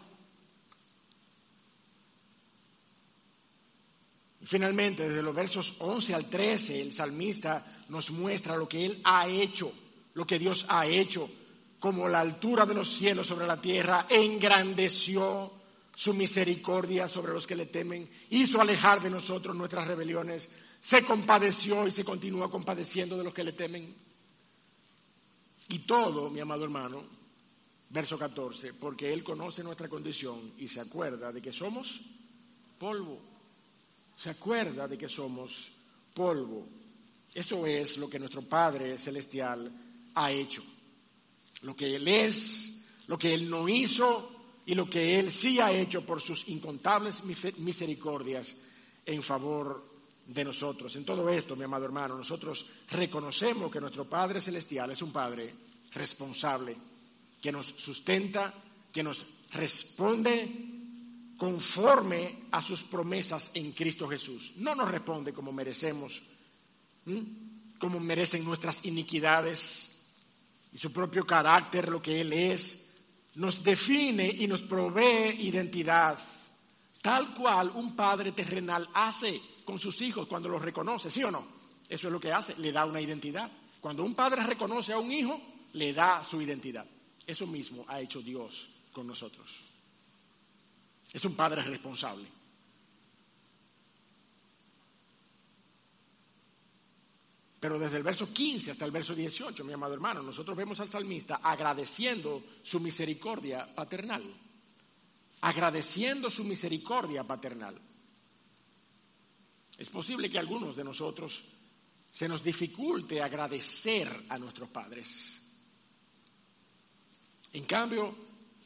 [4.43, 9.27] Finalmente, desde los versos 11 al 13, el salmista nos muestra lo que él ha
[9.27, 9.73] hecho
[10.17, 11.29] lo que Dios ha hecho,
[11.79, 15.53] como la altura de los cielos sobre la tierra, engrandeció
[15.95, 20.49] su misericordia sobre los que le temen, hizo alejar de nosotros nuestras rebeliones,
[20.81, 23.95] se compadeció y se continúa compadeciendo de los que le temen.
[25.69, 27.05] Y todo, mi amado hermano,
[27.91, 32.01] verso 14, porque Él conoce nuestra condición y se acuerda de que somos
[32.79, 33.21] polvo,
[34.17, 35.73] se acuerda de que somos
[36.15, 36.67] polvo.
[37.35, 39.71] Eso es lo que nuestro Padre Celestial
[40.15, 40.63] ha hecho.
[41.63, 45.73] Lo que Él es, lo que Él no hizo, y lo que Él sí ha
[45.73, 48.57] hecho por sus incontables misericordias
[49.05, 49.96] en favor
[50.27, 50.95] de nosotros.
[50.97, 55.55] En todo esto, mi amado hermano, nosotros reconocemos que nuestro Padre Celestial es un Padre
[55.93, 56.77] responsable,
[57.41, 58.53] que nos sustenta,
[58.93, 60.77] que nos responde
[61.39, 64.53] conforme a sus promesas en Cristo Jesús.
[64.57, 66.23] No nos responde como merecemos,
[67.79, 70.03] como merecen nuestras iniquidades
[70.73, 72.95] y su propio carácter, lo que Él es,
[73.37, 76.19] nos define y nos provee identidad,
[77.03, 81.45] tal cual un padre terrenal hace con sus hijos cuando los reconoce, ¿sí o no?
[81.89, 83.51] Eso es lo que hace, le da una identidad.
[83.81, 85.39] Cuando un padre reconoce a un hijo,
[85.73, 86.87] le da su identidad.
[87.27, 89.61] Eso mismo ha hecho Dios con nosotros.
[91.13, 92.29] Es un padre responsable.
[97.59, 100.89] Pero desde el verso 15 hasta el verso 18, mi amado hermano, nosotros vemos al
[100.89, 104.23] salmista agradeciendo su misericordia paternal.
[105.41, 107.81] Agradeciendo su misericordia paternal.
[109.79, 111.43] Es posible que a algunos de nosotros
[112.11, 115.43] se nos dificulte agradecer a nuestros padres.
[117.53, 118.15] En cambio,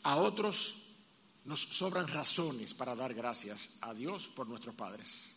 [0.04, 0.76] a otros
[1.44, 5.34] nos sobran razones para dar gracias a Dios por nuestros padres.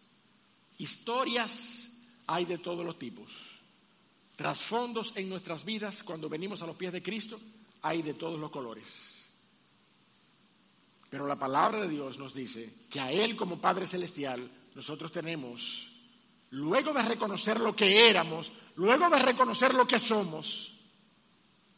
[0.78, 1.90] Historias
[2.28, 3.32] hay de todos los tipos.
[4.36, 7.40] Trasfondos en nuestras vidas cuando venimos a los pies de Cristo
[7.82, 9.24] hay de todos los colores.
[11.10, 15.88] Pero la palabra de Dios nos dice que a Él como Padre Celestial nosotros tenemos,
[16.52, 20.74] luego de reconocer lo que éramos, luego de reconocer lo que somos,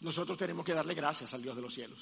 [0.01, 1.99] nosotros tenemos que darle gracias al Dios de los cielos.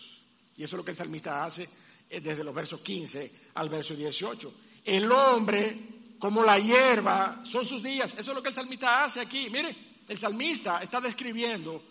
[0.57, 1.69] Y eso es lo que el salmista hace
[2.09, 4.53] eh, desde los versos 15 al verso 18.
[4.85, 8.13] El hombre, como la hierba, son sus días.
[8.13, 9.49] Eso es lo que el salmista hace aquí.
[9.49, 9.75] Mire,
[10.07, 11.81] el salmista está describiendo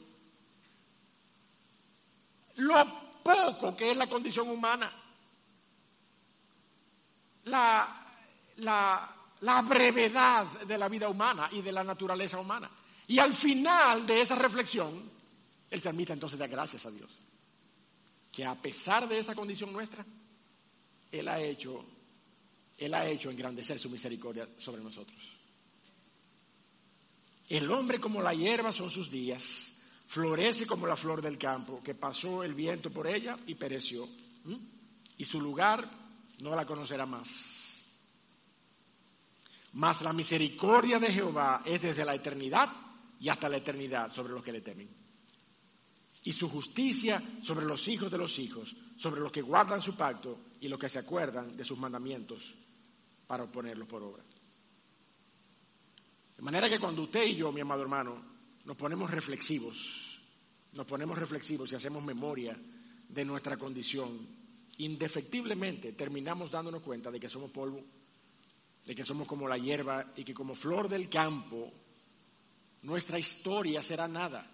[2.57, 4.93] lo poco que es la condición humana.
[7.45, 8.02] La,
[8.57, 9.15] la,
[9.69, 12.71] brevedad de la vida humana y de la naturaleza humana.
[13.09, 15.11] Y al final de esa reflexión,
[15.71, 17.11] el salmista entonces da gracias a Dios
[18.31, 20.05] que a pesar de esa condición nuestra,
[21.11, 21.85] Él ha hecho,
[22.79, 25.19] Él ha hecho engrandecer su misericordia sobre nosotros.
[27.49, 29.75] El hombre como la hierba son sus días,
[30.07, 34.09] florece como la flor del campo, que pasó el viento por ella y pereció,
[35.19, 35.87] y su lugar
[36.41, 37.62] no la conocerá más.
[39.75, 42.71] Mas la misericordia de Jehová es desde la eternidad
[43.19, 45.03] y hasta la eternidad sobre los que le temen
[46.25, 50.39] y su justicia sobre los hijos de los hijos, sobre los que guardan su pacto
[50.61, 52.55] y los que se acuerdan de sus mandamientos
[53.27, 54.23] para ponerlos por obra.
[56.37, 58.23] De manera que cuando usted y yo, mi amado hermano,
[58.65, 60.21] nos ponemos reflexivos,
[60.75, 62.57] nos ponemos reflexivos y hacemos memoria
[63.09, 64.27] de nuestra condición,
[64.79, 67.85] indefectiblemente terminamos dándonos cuenta de que somos polvo,
[68.85, 71.73] de que somos como la hierba y que como flor del campo,
[72.83, 74.49] nuestra historia será nada.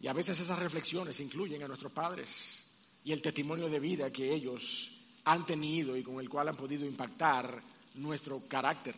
[0.00, 2.64] Y a veces esas reflexiones incluyen a nuestros padres
[3.04, 4.90] y el testimonio de vida que ellos
[5.24, 7.62] han tenido y con el cual han podido impactar
[7.94, 8.94] nuestro carácter.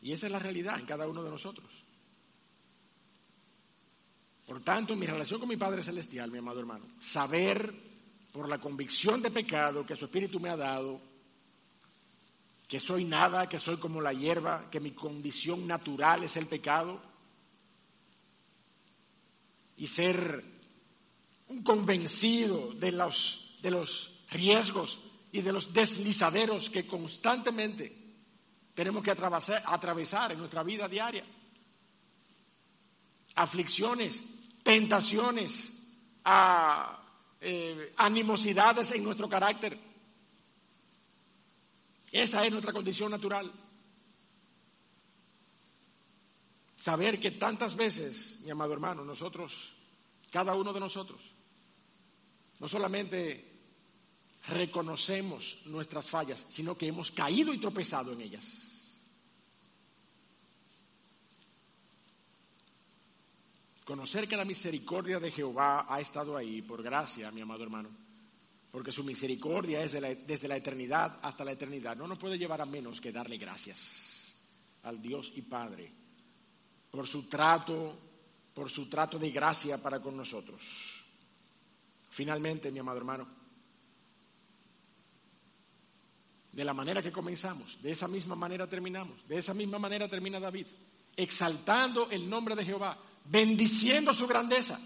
[0.00, 1.68] Y esa es la realidad en cada uno de nosotros.
[4.46, 7.74] Por tanto, mi relación con mi Padre Celestial, mi amado hermano, saber
[8.32, 11.00] por la convicción de pecado que su Espíritu me ha dado,
[12.66, 17.00] que soy nada, que soy como la hierba, que mi condición natural es el pecado,
[19.76, 20.44] y ser
[21.48, 24.98] un convencido de los, de los riesgos
[25.32, 27.96] y de los deslizaderos que constantemente
[28.74, 31.24] tenemos que atravesar, atravesar en nuestra vida diaria.
[33.34, 34.22] Aflicciones,
[34.62, 35.74] tentaciones,
[36.24, 36.97] a,
[37.40, 39.78] eh, animosidades en nuestro carácter
[42.12, 43.52] esa es nuestra condición natural.
[46.76, 49.72] Saber que tantas veces, mi amado hermano, nosotros,
[50.30, 51.20] cada uno de nosotros,
[52.60, 53.44] no solamente
[54.48, 58.67] reconocemos nuestras fallas, sino que hemos caído y tropezado en ellas.
[63.88, 67.88] Conocer que la misericordia de Jehová ha estado ahí por gracia, mi amado hermano
[68.70, 69.92] porque su misericordia es
[70.26, 71.96] desde la eternidad hasta la eternidad.
[71.96, 74.34] No nos puede llevar a menos que darle gracias
[74.82, 75.90] al Dios y Padre
[76.90, 77.98] por su trato,
[78.54, 80.62] por su trato de gracia para con nosotros.
[82.10, 83.26] Finalmente, mi amado hermano,
[86.52, 90.38] de la manera que comenzamos, de esa misma manera terminamos, de esa misma manera termina
[90.38, 90.66] David.
[91.18, 94.80] Exaltando el nombre de Jehová, bendiciendo su grandeza.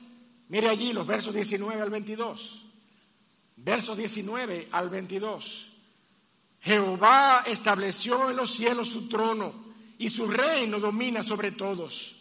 [0.48, 2.64] Mire allí los versos 19 al 22.
[3.56, 5.66] Versos 19 al 22.
[6.60, 12.16] Jehová estableció en los cielos su trono y su reino domina sobre todos.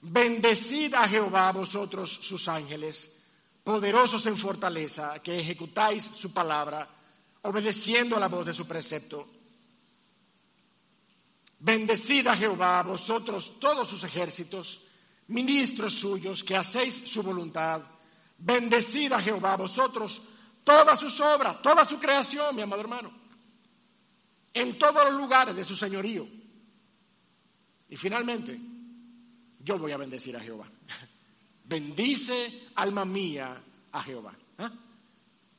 [0.00, 3.14] Bendecid a Jehová vosotros sus ángeles,
[3.62, 6.88] poderosos en fortaleza, que ejecutáis su palabra,
[7.42, 9.39] obedeciendo a la voz de su precepto.
[11.60, 14.82] Bendecid a Jehová vosotros todos sus ejércitos,
[15.28, 17.82] ministros suyos, que hacéis su voluntad.
[18.38, 20.22] Bendecid a Jehová vosotros
[20.64, 23.12] todas sus obras, toda su creación, mi amado hermano,
[24.54, 26.26] en todos los lugares de su señorío.
[27.90, 28.58] Y finalmente,
[29.62, 30.66] yo voy a bendecir a Jehová.
[31.64, 34.34] Bendice, alma mía, a Jehová.
[34.58, 34.70] ¿Ah?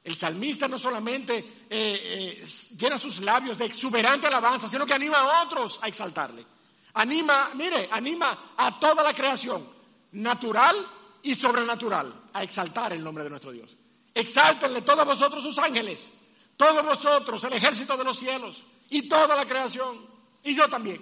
[0.04, 2.46] El salmista no solamente eh, eh,
[2.78, 6.46] llena sus labios de exuberante alabanza, sino que anima a otros a exaltarle.
[6.94, 9.68] Anima, mire, anima a toda la creación,
[10.14, 10.76] natural
[11.22, 13.78] y sobrenatural, a exaltar el nombre de nuestro Dios.
[14.14, 16.12] Exáltenle todos vosotros sus ángeles,
[16.58, 20.06] todos vosotros, el ejército de los cielos y toda la creación.
[20.44, 21.00] Y yo también.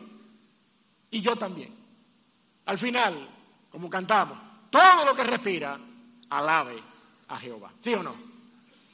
[1.09, 1.73] Y yo también.
[2.65, 3.15] Al final,
[3.71, 4.37] como cantamos,
[4.69, 5.79] todo lo que respira,
[6.29, 6.83] alabe
[7.29, 7.71] a Jehová.
[7.79, 8.28] ¿Sí o no?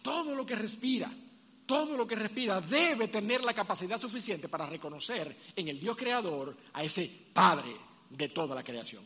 [0.06, 1.12] Todo lo que respira,
[1.66, 6.56] todo lo que respira debe tener la capacidad suficiente para reconocer en el Dios creador
[6.74, 7.76] a ese Padre
[8.08, 9.04] de toda la creación.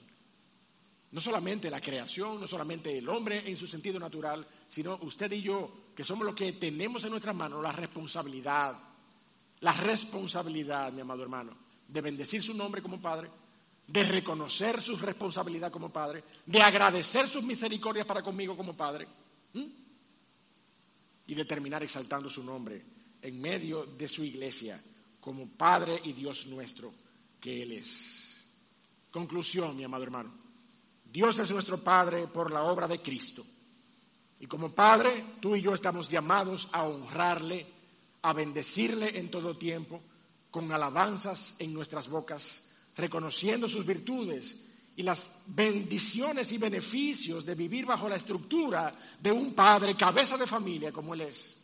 [1.11, 5.41] No solamente la creación, no solamente el hombre en su sentido natural, sino usted y
[5.41, 8.77] yo, que somos los que tenemos en nuestras manos la responsabilidad,
[9.61, 11.55] la responsabilidad, mi amado hermano,
[11.87, 13.29] de bendecir su nombre como Padre,
[13.87, 19.07] de reconocer su responsabilidad como Padre, de agradecer sus misericordias para conmigo como Padre,
[21.29, 22.83] y de terminar exaltando su nombre
[23.21, 24.81] en medio de su iglesia
[25.19, 26.91] como Padre y Dios nuestro
[27.39, 28.43] que Él es.
[29.11, 30.33] Conclusión, mi amado hermano.
[31.05, 33.45] Dios es nuestro Padre por la obra de Cristo.
[34.39, 37.67] Y como Padre, tú y yo estamos llamados a honrarle,
[38.23, 40.01] a bendecirle en todo tiempo,
[40.49, 44.67] con alabanzas en nuestras bocas, reconociendo sus virtudes
[44.99, 50.45] y las bendiciones y beneficios de vivir bajo la estructura de un padre, cabeza de
[50.45, 51.57] familia como él es,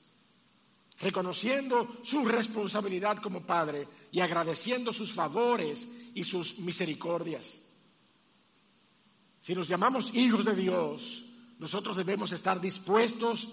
[1.01, 7.61] reconociendo su responsabilidad como padre y agradeciendo sus favores y sus misericordias.
[9.41, 11.25] Si nos llamamos hijos de Dios,
[11.59, 13.49] nosotros debemos estar dispuestos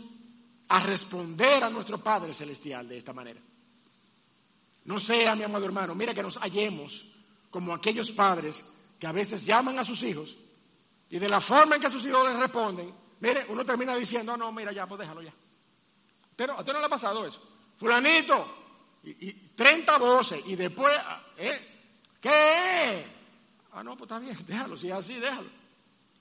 [0.68, 3.40] a responder a nuestro Padre Celestial de esta manera.
[4.84, 7.04] No sea, mi amado hermano, mira que nos hallemos
[7.50, 8.64] como aquellos padres
[9.02, 10.36] que a veces llaman a sus hijos
[11.10, 14.52] y de la forma en que sus hijos les responden, mire, uno termina diciendo, no,
[14.52, 15.34] mira, ya, pues déjalo ya.
[16.36, 17.42] Pero a usted no le ha pasado eso.
[17.76, 18.46] Fulanito,
[19.02, 20.94] y, y 30 voces, y después,
[21.36, 21.88] ¿eh?
[22.20, 23.04] ¿Qué?
[23.72, 25.50] Ah, no, pues está bien, déjalo, si es así, déjalo.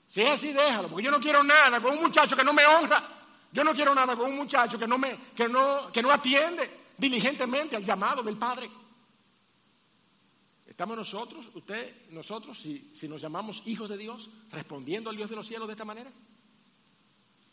[0.08, 2.66] Si es así, déjalo, porque yo no quiero nada con un muchacho que no me
[2.66, 3.08] honra.
[3.52, 6.68] Yo no quiero nada con un muchacho que no, me, que no, que no atiende
[6.98, 8.68] diligentemente al llamado del Padre.
[10.72, 15.46] ¿Estamos nosotros, usted, nosotros, si, nos llamamos hijos de Dios, respondiendo al Dios de los
[15.46, 16.10] cielos de esta manera?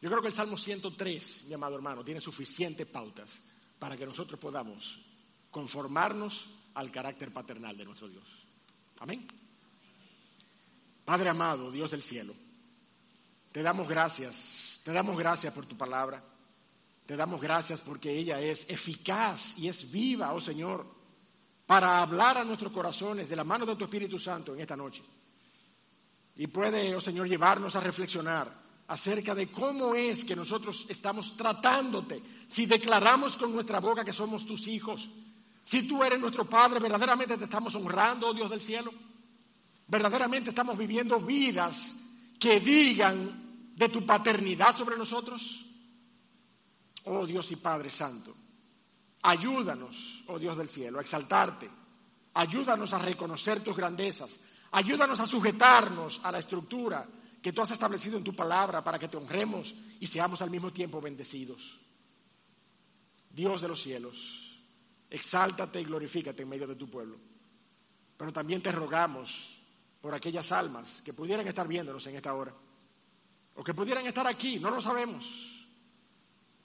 [0.02, 3.44] Yo creo que el Salmo 103, mi amado hermano, tiene suficientes pautas
[3.78, 5.02] para que nosotros podamos
[5.52, 8.24] conformarnos al carácter paternal de nuestro Dios.
[9.02, 9.28] Amén.
[11.04, 12.34] Padre amado, Dios del cielo.
[13.52, 16.24] Te damos gracias, te damos gracias por tu palabra.
[17.06, 20.99] Te damos gracias porque ella es eficaz y es viva, oh Señor,
[21.70, 25.04] para hablar a nuestros corazones de la mano de tu Espíritu Santo en esta noche.
[26.38, 28.52] Y puede, oh Señor, llevarnos a reflexionar
[28.88, 32.24] acerca de cómo es que nosotros estamos tratándote.
[32.48, 35.08] Si declaramos con nuestra boca que somos tus hijos,
[35.64, 38.92] si tú eres nuestro Padre, verdaderamente te estamos honrando, oh Dios del cielo.
[39.86, 41.96] Verdaderamente estamos viviendo vidas
[42.40, 45.68] que digan de tu paternidad sobre nosotros?
[47.04, 48.34] Oh Dios y Padre Santo,
[49.22, 51.70] ayúdanos, oh Dios del cielo, a exaltarte.
[52.34, 54.40] Ayúdanos a reconocer tus grandezas.
[54.72, 57.08] Ayúdanos a sujetarnos a la estructura
[57.42, 60.72] que tú has establecido en tu palabra para que te honremos y seamos al mismo
[60.72, 61.80] tiempo bendecidos.
[63.30, 64.60] Dios de los cielos,
[65.10, 67.18] exáltate y glorifícate en medio de tu pueblo.
[68.18, 69.60] Pero también te rogamos
[70.02, 72.54] por aquellas almas que pudieran estar viéndonos en esta hora,
[73.56, 75.26] o que pudieran estar aquí, no lo sabemos,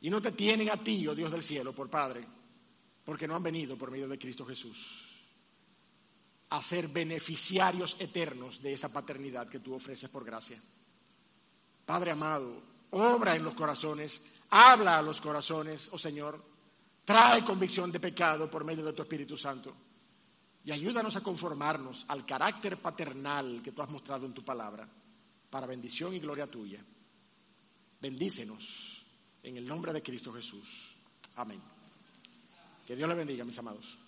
[0.01, 2.25] y no te tienen a ti, oh Dios del cielo, por Padre,
[3.05, 5.11] porque no han venido por medio de Cristo Jesús
[6.51, 10.61] a ser beneficiarios eternos de esa paternidad que tú ofreces por gracia.
[11.85, 16.41] Padre amado, obra en los corazones, habla a los corazones, oh Señor,
[17.05, 19.75] trae convicción de pecado por medio de tu Espíritu Santo
[20.65, 24.89] y ayúdanos a conformarnos al carácter paternal que tú has mostrado en tu palabra,
[25.51, 26.83] para bendición y gloria tuya.
[28.01, 29.05] Bendícenos
[29.43, 30.95] en el nombre de Cristo Jesús.
[31.37, 31.74] Amén.
[32.87, 33.99] Que Dios le bendiga, mis amados.